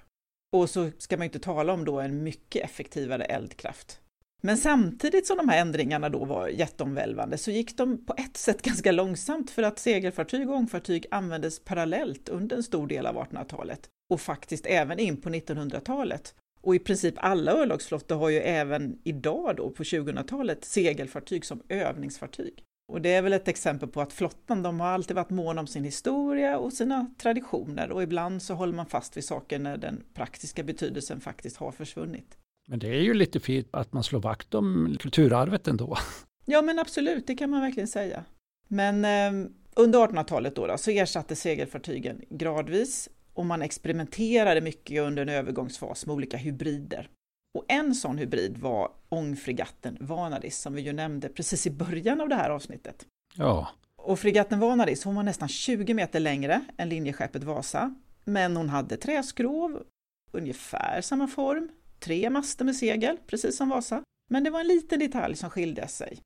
Och 0.52 0.70
så 0.70 0.90
ska 0.98 1.18
man 1.18 1.24
ju 1.24 1.28
inte 1.28 1.40
tala 1.40 1.74
om 1.74 1.86
då 1.86 2.00
en 2.00 2.24
mycket 2.24 2.66
effektivare 2.66 3.26
eldkraft. 3.26 4.00
Men 4.44 4.58
samtidigt 4.58 5.28
som 5.28 5.38
de 5.38 5.50
här 5.50 5.62
ändringarna 5.62 6.10
då 6.10 6.26
var 6.26 6.48
jätteomvälvande 6.48 7.38
så 7.38 7.52
gick 7.52 7.78
de 7.78 8.06
på 8.06 8.14
ett 8.18 8.38
sätt 8.38 8.62
ganska 8.62 8.92
långsamt 8.92 9.52
för 9.52 9.64
att 9.64 9.80
segelfartyg 9.80 10.50
och 10.50 10.56
ångfartyg 10.56 11.06
användes 11.12 11.60
parallellt 11.60 12.30
under 12.30 12.56
en 12.56 12.64
stor 12.64 12.88
del 12.88 13.06
av 13.06 13.16
1800-talet 13.16 13.90
och 14.10 14.22
faktiskt 14.22 14.66
även 14.66 15.00
in 15.00 15.22
på 15.22 15.30
1900-talet. 15.30 16.36
Och 16.62 16.76
i 16.76 16.80
princip 16.80 17.16
alla 17.18 17.52
örlogsflottor 17.52 18.16
har 18.16 18.30
ju 18.30 18.40
även 18.40 19.00
idag 19.04 19.56
då 19.56 19.70
på 19.70 19.84
2000-talet 19.84 20.66
segelfartyg 20.66 21.46
som 21.46 21.62
övningsfartyg. 21.70 22.64
Och 22.88 23.02
det 23.02 23.10
är 23.10 23.22
väl 23.22 23.34
ett 23.34 23.48
exempel 23.48 23.90
på 23.90 24.02
att 24.02 24.14
flottan, 24.14 24.64
de 24.64 24.80
har 24.80 24.88
alltid 24.88 25.16
varit 25.16 25.30
mån 25.30 25.60
om 25.60 25.68
sin 25.68 25.84
historia 25.84 26.58
och 26.58 26.74
sina 26.74 27.14
traditioner 27.18 27.92
och 27.92 28.04
ibland 28.04 28.42
så 28.42 28.54
håller 28.54 28.74
man 28.74 28.86
fast 28.86 29.18
vid 29.18 29.26
saker 29.26 29.60
när 29.60 29.78
den 29.78 30.04
praktiska 30.14 30.64
betydelsen 30.64 31.22
faktiskt 31.22 31.58
har 31.58 31.72
försvunnit. 31.72 32.38
Men 32.68 32.80
det 32.80 32.88
är 32.88 33.02
ju 33.02 33.14
lite 33.14 33.40
fint 33.40 33.68
att 33.72 33.94
man 33.94 34.04
slår 34.04 34.20
vakt 34.20 34.54
om 34.54 34.98
kulturarvet 35.00 35.68
ändå. 35.68 35.98
Ja 36.46 36.62
men 36.62 36.80
absolut, 36.80 37.28
det 37.28 37.36
kan 37.36 37.50
man 37.50 37.62
verkligen 37.62 37.88
säga. 37.88 38.24
Men 38.68 39.06
eh, 39.06 39.50
under 39.76 40.00
1800-talet 40.00 40.56
då, 40.56 40.68
då 40.68 40.78
så 40.78 40.92
ersatte 40.92 41.36
segelfartygen 41.36 42.22
gradvis 42.30 43.10
och 43.34 43.46
man 43.46 43.62
experimenterade 43.62 44.62
mycket 44.62 45.02
under 45.02 45.22
en 45.22 45.30
övergångsfas 45.30 46.06
med 46.06 46.14
olika 46.16 46.38
hybrider. 46.38 47.10
Och 47.54 47.66
en 47.68 47.96
sån 47.96 48.18
hybrid 48.18 48.58
var 48.58 48.92
ångfregatten 49.10 49.98
Vanadis 50.00 50.58
som 50.60 50.74
vi 50.74 50.82
ju 50.82 50.94
nämnde 50.94 51.30
precis 51.30 51.68
i 51.68 51.72
början 51.72 52.22
av 52.22 52.30
det 52.30 52.36
här 52.36 52.50
avsnittet. 52.50 53.06
Ja, 53.36 53.68
Och 53.96 54.20
fregatten 54.20 54.60
Vanadis 54.60 55.04
hon 55.04 55.16
var 55.16 55.24
nästan 55.24 55.48
20 55.48 55.94
meter 55.94 56.20
längre 56.20 56.62
än 56.78 56.90
linjeskeppet 56.90 57.44
Vasa, 57.44 57.96
men 58.24 58.58
hon 58.58 58.70
hade 58.70 58.98
träskrov, 58.98 59.84
ungefär 60.32 61.02
samma 61.02 61.28
form, 61.28 61.70
tre 62.00 62.30
master 62.30 62.66
med 62.66 62.76
segel, 62.76 63.18
precis 63.28 63.58
som 63.58 63.70
Vasa. 63.70 64.04
Men 64.30 64.44
det 64.44 64.50
var 64.50 64.60
en 64.60 64.68
liten 64.68 65.00
detalj 65.00 65.36
som 65.36 65.50
skilde 65.50 65.88
sig. 65.88 66.20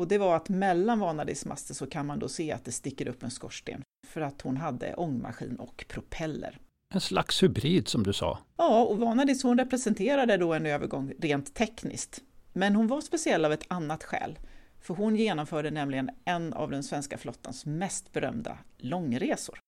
Och 0.00 0.08
det 0.08 0.18
var 0.18 0.36
att 0.36 0.48
mellan 0.48 0.98
Vanadis 0.98 1.44
master 1.44 1.74
så 1.74 1.86
kan 1.86 2.06
man 2.06 2.18
då 2.18 2.28
se 2.28 2.52
att 2.52 2.64
det 2.64 2.72
sticker 2.72 3.08
upp 3.08 3.22
en 3.22 3.30
skorsten, 3.30 3.82
för 4.06 4.20
att 4.20 4.40
hon 4.40 4.56
hade 4.56 4.94
ångmaskin 4.94 5.56
och 5.56 5.84
propeller 5.88 6.58
en 6.94 7.00
slags 7.00 7.42
hybrid 7.42 7.88
som 7.88 8.02
du 8.02 8.12
sa. 8.12 8.38
Ja, 8.56 8.82
och 8.82 8.98
Vanadis 8.98 9.42
hon 9.42 9.58
representerade 9.58 10.36
då 10.36 10.54
en 10.54 10.66
övergång 10.66 11.12
rent 11.18 11.54
tekniskt. 11.54 12.20
Men 12.52 12.76
hon 12.76 12.86
var 12.86 13.00
speciell 13.00 13.44
av 13.44 13.52
ett 13.52 13.64
annat 13.68 14.04
skäl. 14.04 14.38
För 14.80 14.94
hon 14.94 15.16
genomförde 15.16 15.70
nämligen 15.70 16.10
en 16.24 16.52
av 16.52 16.70
den 16.70 16.82
svenska 16.82 17.18
flottans 17.18 17.66
mest 17.66 18.12
berömda 18.12 18.58
långresor. 18.78 19.58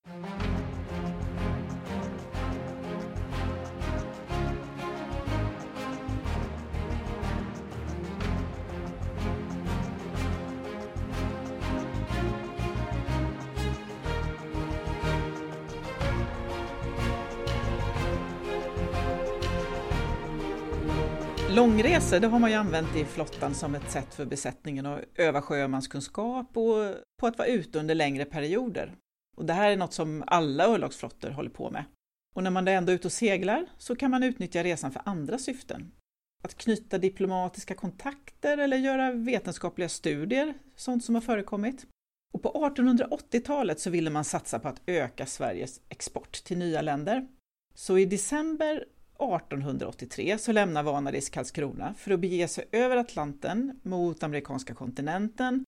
Långresor 21.56 22.20
det 22.20 22.26
har 22.26 22.38
man 22.38 22.50
ju 22.50 22.56
använt 22.56 22.96
i 22.96 23.04
flottan 23.04 23.54
som 23.54 23.74
ett 23.74 23.90
sätt 23.90 24.14
för 24.14 24.24
besättningen 24.24 24.86
att 24.86 25.00
öva 25.14 25.42
sjömanskunskap 25.42 26.56
och 26.56 26.94
på 27.20 27.26
att 27.26 27.38
vara 27.38 27.48
ute 27.48 27.78
under 27.78 27.94
längre 27.94 28.24
perioder. 28.24 28.94
Och 29.36 29.44
det 29.44 29.52
här 29.52 29.70
är 29.70 29.76
något 29.76 29.92
som 29.92 30.24
alla 30.26 30.64
örlogsflottor 30.64 31.30
håller 31.30 31.50
på 31.50 31.70
med. 31.70 31.84
Och 32.34 32.42
när 32.42 32.50
man 32.50 32.64
då 32.64 32.72
ändå 32.72 32.92
är 32.92 32.94
ute 32.94 33.08
och 33.08 33.12
seglar 33.12 33.66
så 33.78 33.96
kan 33.96 34.10
man 34.10 34.22
utnyttja 34.22 34.62
resan 34.62 34.92
för 34.92 35.02
andra 35.04 35.38
syften. 35.38 35.92
Att 36.44 36.56
knyta 36.56 36.98
diplomatiska 36.98 37.74
kontakter 37.74 38.58
eller 38.58 38.76
göra 38.76 39.12
vetenskapliga 39.12 39.88
studier, 39.88 40.54
sånt 40.74 41.04
som 41.04 41.14
har 41.14 41.22
förekommit. 41.22 41.86
Och 42.34 42.42
på 42.42 42.52
1880-talet 42.52 43.80
så 43.80 43.90
ville 43.90 44.10
man 44.10 44.24
satsa 44.24 44.58
på 44.58 44.68
att 44.68 44.82
öka 44.86 45.26
Sveriges 45.26 45.80
export 45.88 46.32
till 46.32 46.58
nya 46.58 46.82
länder. 46.82 47.26
Så 47.74 47.98
i 47.98 48.04
december 48.04 48.84
1883 49.18 50.38
så 50.38 50.52
lämnar 50.52 50.82
Vanadis 50.82 51.30
Karlskrona 51.30 51.94
för 51.98 52.10
att 52.10 52.20
bege 52.20 52.48
sig 52.48 52.64
över 52.72 52.96
Atlanten 52.96 53.80
mot 53.82 54.22
amerikanska 54.22 54.74
kontinenten 54.74 55.64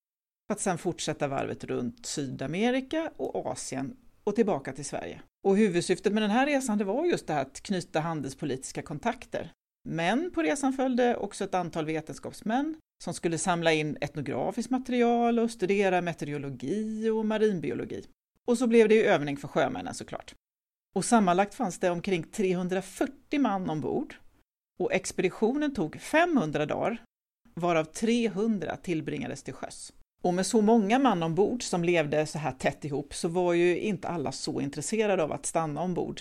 för 0.46 0.55
att 0.55 0.61
sedan 0.61 0.78
fortsätta 0.78 1.28
varvet 1.28 1.64
runt 1.64 2.07
Sydamerika 2.07 3.11
och 3.16 3.46
Asien 3.46 3.96
och 4.24 4.34
tillbaka 4.34 4.72
till 4.72 4.84
Sverige. 4.84 5.20
Och 5.46 5.57
huvudsyftet 5.57 6.12
med 6.12 6.22
den 6.22 6.30
här 6.30 6.46
resan 6.46 6.78
det 6.78 6.84
var 6.84 7.05
just 7.05 7.26
det 7.26 7.32
här 7.32 7.42
att 7.42 7.61
knyta 7.61 8.01
handelspolitiska 8.01 8.82
kontakter. 8.82 9.53
Men 9.88 10.30
på 10.30 10.42
resan 10.42 10.72
följde 10.72 11.16
också 11.16 11.44
ett 11.44 11.55
antal 11.55 11.84
vetenskapsmän 11.84 12.76
som 13.05 13.14
skulle 13.14 13.38
samla 13.38 13.72
in 13.72 13.96
etnografiskt 14.01 14.70
material 14.70 15.38
och 15.38 15.51
studera 15.51 16.01
meteorologi 16.01 17.09
och 17.11 17.26
marinbiologi. 17.26 18.05
Och 18.44 18.59
så 18.59 18.66
blev 18.66 18.88
det 18.88 18.94
ju 18.94 19.05
övning 19.05 19.36
för 19.36 19.49
sjömännen 19.49 19.94
såklart. 19.94 20.34
Och 20.97 21.05
sammanlagt 21.05 21.55
fanns 21.55 21.78
det 21.78 21.91
omkring 21.91 22.22
340 22.22 23.41
man 23.41 23.70
ombord 23.70 24.14
och 24.78 24.93
expeditionen 24.93 25.74
tog 25.74 26.01
500 26.01 26.66
dagar, 26.66 27.03
varav 27.55 27.84
300 27.84 28.76
tillbringades 28.76 29.43
till 29.43 29.55
sjöss. 29.55 29.93
Och 30.22 30.34
med 30.34 30.47
så 30.47 30.61
många 30.61 30.99
man 30.99 31.22
ombord 31.22 31.62
som 31.62 31.84
levde 31.84 32.26
så 32.26 32.39
här 32.39 32.53
tätt 32.53 32.84
ihop 32.84 33.14
så 33.14 33.28
var 33.28 33.53
ju 33.53 33.78
inte 33.78 34.09
alla 34.09 34.32
så 34.32 34.61
intresserade 34.61 35.22
av 35.22 35.32
att 35.32 35.47
stanna 35.47 35.80
ombord. 35.80 36.20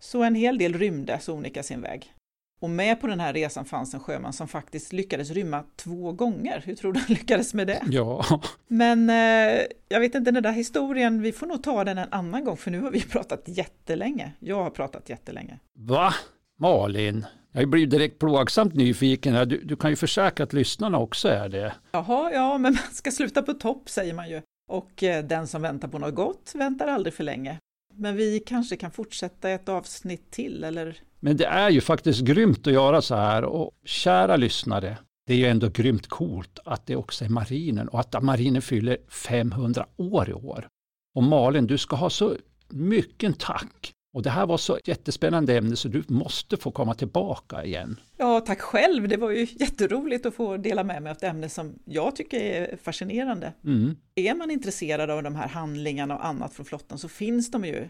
Så 0.00 0.22
en 0.22 0.34
hel 0.34 0.58
del 0.58 0.74
rymde 0.74 1.20
sonika 1.20 1.62
sin 1.62 1.80
väg. 1.80 2.14
Och 2.60 2.70
med 2.70 3.00
på 3.00 3.06
den 3.06 3.20
här 3.20 3.32
resan 3.32 3.64
fanns 3.64 3.94
en 3.94 4.00
sjöman 4.00 4.32
som 4.32 4.48
faktiskt 4.48 4.92
lyckades 4.92 5.30
rymma 5.30 5.64
två 5.76 6.12
gånger. 6.12 6.62
Hur 6.64 6.74
tror 6.74 6.92
du 6.92 7.00
han 7.00 7.08
lyckades 7.14 7.54
med 7.54 7.66
det? 7.66 7.82
Ja. 7.90 8.24
Men 8.68 9.10
eh, 9.10 9.60
jag 9.88 10.00
vet 10.00 10.14
inte, 10.14 10.30
den 10.30 10.42
där 10.42 10.52
historien, 10.52 11.22
vi 11.22 11.32
får 11.32 11.46
nog 11.46 11.62
ta 11.62 11.84
den 11.84 11.98
en 11.98 12.08
annan 12.10 12.44
gång 12.44 12.56
för 12.56 12.70
nu 12.70 12.80
har 12.80 12.90
vi 12.90 13.02
pratat 13.02 13.42
jättelänge. 13.46 14.32
Jag 14.38 14.62
har 14.62 14.70
pratat 14.70 15.08
jättelänge. 15.08 15.58
Va? 15.78 16.14
Malin? 16.58 17.26
Jag 17.52 17.68
blir 17.68 17.86
direkt 17.86 18.18
plågsamt 18.18 18.74
nyfiken. 18.74 19.34
Här. 19.34 19.46
Du, 19.46 19.60
du 19.64 19.76
kan 19.76 19.90
ju 19.90 19.96
försäkra 19.96 20.44
att 20.44 20.52
lyssnarna 20.52 20.98
också 20.98 21.28
är 21.28 21.48
det. 21.48 21.74
Jaha, 21.92 22.32
ja, 22.32 22.58
men 22.58 22.72
man 22.72 22.92
ska 22.92 23.10
sluta 23.10 23.42
på 23.42 23.54
topp 23.54 23.88
säger 23.88 24.14
man 24.14 24.30
ju. 24.30 24.42
Och 24.68 25.02
eh, 25.02 25.24
den 25.24 25.46
som 25.46 25.62
väntar 25.62 25.88
på 25.88 25.98
något 25.98 26.14
gott 26.14 26.52
väntar 26.54 26.88
aldrig 26.88 27.14
för 27.14 27.24
länge. 27.24 27.58
Men 27.94 28.16
vi 28.16 28.40
kanske 28.40 28.76
kan 28.76 28.90
fortsätta 28.90 29.50
ett 29.50 29.68
avsnitt 29.68 30.30
till, 30.30 30.64
eller? 30.64 30.98
Men 31.20 31.36
det 31.36 31.46
är 31.46 31.70
ju 31.70 31.80
faktiskt 31.80 32.20
grymt 32.20 32.66
att 32.66 32.72
göra 32.72 33.02
så 33.02 33.14
här 33.14 33.44
och 33.44 33.70
kära 33.84 34.36
lyssnare, 34.36 34.98
det 35.26 35.34
är 35.34 35.38
ju 35.38 35.46
ändå 35.46 35.68
grymt 35.68 36.06
coolt 36.06 36.58
att 36.64 36.86
det 36.86 36.96
också 36.96 37.24
är 37.24 37.28
marinen 37.28 37.88
och 37.88 38.00
att 38.00 38.22
marinen 38.22 38.62
fyller 38.62 38.98
500 39.08 39.86
år 39.96 40.30
i 40.30 40.32
år. 40.32 40.68
Och 41.14 41.22
Malin, 41.22 41.66
du 41.66 41.78
ska 41.78 41.96
ha 41.96 42.10
så 42.10 42.36
mycket 42.68 43.38
tack. 43.38 43.92
Och 44.12 44.22
det 44.22 44.30
här 44.30 44.46
var 44.46 44.56
så 44.56 44.78
jättespännande 44.84 45.56
ämne 45.56 45.76
så 45.76 45.88
du 45.88 46.04
måste 46.08 46.56
få 46.56 46.70
komma 46.70 46.94
tillbaka 46.94 47.64
igen. 47.64 48.00
Ja, 48.16 48.40
tack 48.40 48.60
själv. 48.60 49.08
Det 49.08 49.16
var 49.16 49.30
ju 49.30 49.46
jätteroligt 49.50 50.26
att 50.26 50.34
få 50.34 50.56
dela 50.56 50.84
med 50.84 51.02
mig 51.02 51.10
av 51.10 51.16
ett 51.16 51.22
ämne 51.22 51.48
som 51.48 51.78
jag 51.84 52.16
tycker 52.16 52.40
är 52.40 52.76
fascinerande. 52.76 53.52
Mm. 53.64 53.96
Är 54.14 54.34
man 54.34 54.50
intresserad 54.50 55.10
av 55.10 55.22
de 55.22 55.34
här 55.34 55.48
handlingarna 55.48 56.16
och 56.16 56.26
annat 56.26 56.54
från 56.54 56.66
flottan 56.66 56.98
så 56.98 57.08
finns 57.08 57.50
de 57.50 57.64
ju 57.64 57.88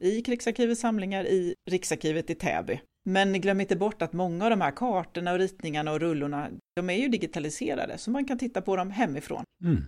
i 0.00 0.22
Krigsarkivets 0.22 0.80
samlingar 0.80 1.24
i 1.24 1.54
Riksarkivet 1.70 2.30
i 2.30 2.34
Täby. 2.34 2.80
Men 3.04 3.40
glöm 3.40 3.60
inte 3.60 3.76
bort 3.76 4.02
att 4.02 4.12
många 4.12 4.44
av 4.44 4.50
de 4.50 4.60
här 4.60 4.70
kartorna 4.70 5.32
och 5.32 5.38
ritningarna 5.38 5.92
och 5.92 6.00
rullorna, 6.00 6.50
de 6.76 6.90
är 6.90 6.94
ju 6.94 7.08
digitaliserade 7.08 7.98
så 7.98 8.10
man 8.10 8.24
kan 8.24 8.38
titta 8.38 8.62
på 8.62 8.76
dem 8.76 8.90
hemifrån. 8.90 9.44
Mm. 9.64 9.84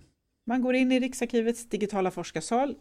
Man 0.47 0.61
går 0.61 0.75
in 0.75 0.91
i 0.91 0.99
Riksarkivets 0.99 1.69
digitala 1.69 2.11
forskarsal 2.11 2.75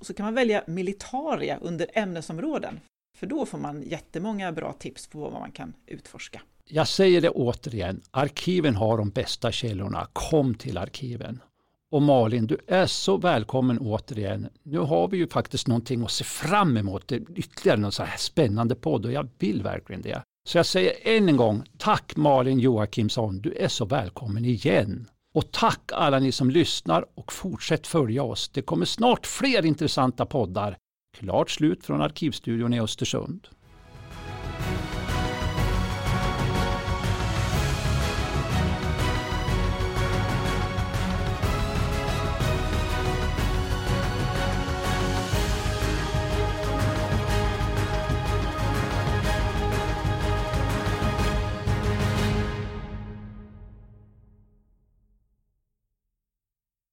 och 0.00 0.06
så 0.06 0.14
kan 0.14 0.24
man 0.24 0.34
välja 0.34 0.64
militaria 0.66 1.58
under 1.58 1.90
ämnesområden. 1.92 2.80
För 3.18 3.26
då 3.26 3.46
får 3.46 3.58
man 3.58 3.82
jättemånga 3.82 4.52
bra 4.52 4.72
tips 4.72 5.06
på 5.06 5.18
vad 5.18 5.32
man 5.40 5.52
kan 5.52 5.74
utforska. 5.86 6.42
Jag 6.64 6.88
säger 6.88 7.20
det 7.20 7.30
återigen, 7.30 8.02
arkiven 8.10 8.74
har 8.74 8.98
de 8.98 9.10
bästa 9.10 9.52
källorna. 9.52 10.08
Kom 10.12 10.54
till 10.54 10.78
arkiven. 10.78 11.40
Och 11.90 12.02
Malin, 12.02 12.46
du 12.46 12.58
är 12.66 12.86
så 12.86 13.16
välkommen 13.16 13.78
återigen. 13.78 14.48
Nu 14.62 14.78
har 14.78 15.08
vi 15.08 15.16
ju 15.16 15.28
faktiskt 15.28 15.66
någonting 15.66 16.02
att 16.02 16.10
se 16.10 16.24
fram 16.24 16.76
emot. 16.76 17.08
Det 17.08 17.14
är 17.14 17.38
ytterligare 17.38 17.80
någon 17.80 17.92
så 17.92 18.02
här 18.02 18.16
spännande 18.18 18.74
podd 18.74 19.06
och 19.06 19.12
jag 19.12 19.28
vill 19.38 19.62
verkligen 19.62 20.02
det. 20.02 20.22
Så 20.48 20.58
jag 20.58 20.66
säger 20.66 20.92
än 21.02 21.28
en 21.28 21.36
gång, 21.36 21.62
tack 21.78 22.16
Malin 22.16 22.58
Joakimsson, 22.58 23.40
du 23.40 23.52
är 23.52 23.68
så 23.68 23.84
välkommen 23.84 24.44
igen. 24.44 25.08
Och 25.34 25.50
tack 25.50 25.90
alla 25.92 26.18
ni 26.18 26.32
som 26.32 26.50
lyssnar 26.50 27.04
och 27.14 27.32
fortsätt 27.32 27.86
följa 27.86 28.22
oss. 28.22 28.48
Det 28.48 28.62
kommer 28.62 28.84
snart 28.84 29.26
fler 29.26 29.66
intressanta 29.66 30.26
poddar. 30.26 30.76
Klart 31.18 31.50
slut 31.50 31.84
från 31.84 32.02
Arkivstudion 32.02 32.74
i 32.74 32.80
Östersund. 32.80 33.48